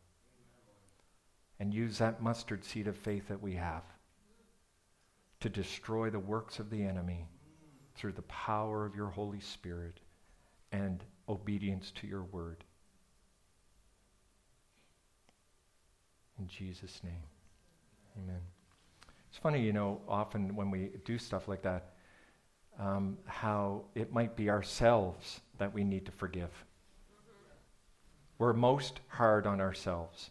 and 1.58 1.72
use 1.72 1.96
that 1.96 2.22
mustard 2.22 2.62
seed 2.62 2.86
of 2.86 2.96
faith 2.96 3.28
that 3.28 3.40
we 3.40 3.54
have 3.54 3.84
to 5.40 5.48
destroy 5.48 6.10
the 6.10 6.18
works 6.18 6.58
of 6.58 6.70
the 6.70 6.82
enemy 6.82 7.26
through 7.94 8.12
the 8.12 8.22
power 8.22 8.84
of 8.84 8.94
your 8.94 9.08
Holy 9.08 9.40
Spirit 9.40 10.00
and 10.72 11.04
obedience 11.28 11.92
to 11.96 12.06
your 12.06 12.24
word. 12.24 12.64
In 16.38 16.46
Jesus' 16.46 17.00
name, 17.02 17.22
amen. 18.16 18.40
It's 19.28 19.38
funny, 19.38 19.60
you 19.60 19.72
know, 19.72 20.00
often 20.08 20.54
when 20.54 20.70
we 20.70 20.90
do 21.04 21.18
stuff 21.18 21.48
like 21.48 21.62
that, 21.62 21.94
um, 22.78 23.18
how 23.26 23.84
it 23.94 24.12
might 24.12 24.36
be 24.36 24.48
ourselves 24.48 25.40
that 25.58 25.74
we 25.74 25.82
need 25.82 26.06
to 26.06 26.12
forgive. 26.12 26.50
We're 28.38 28.52
most 28.52 29.00
hard 29.08 29.46
on 29.46 29.60
ourselves. 29.60 30.30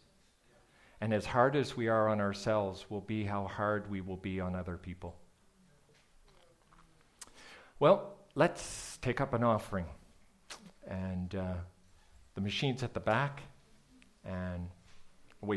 And 0.99 1.13
as 1.13 1.25
hard 1.25 1.55
as 1.55 1.77
we 1.77 1.87
are 1.87 2.09
on 2.09 2.19
ourselves 2.19 2.85
will 2.89 3.01
be 3.01 3.23
how 3.23 3.45
hard 3.45 3.89
we 3.89 4.01
will 4.01 4.17
be 4.17 4.39
on 4.39 4.55
other 4.55 4.77
people. 4.77 5.15
Well, 7.79 8.15
let's 8.33 8.97
take 9.01 9.21
up 9.21 9.33
an 9.33 9.43
offering. 9.43 9.85
And 10.87 11.35
uh, 11.35 11.53
the 12.33 12.41
machine's 12.41 12.81
at 12.81 12.93
the 12.95 12.99
back. 12.99 13.43
And 14.25 14.69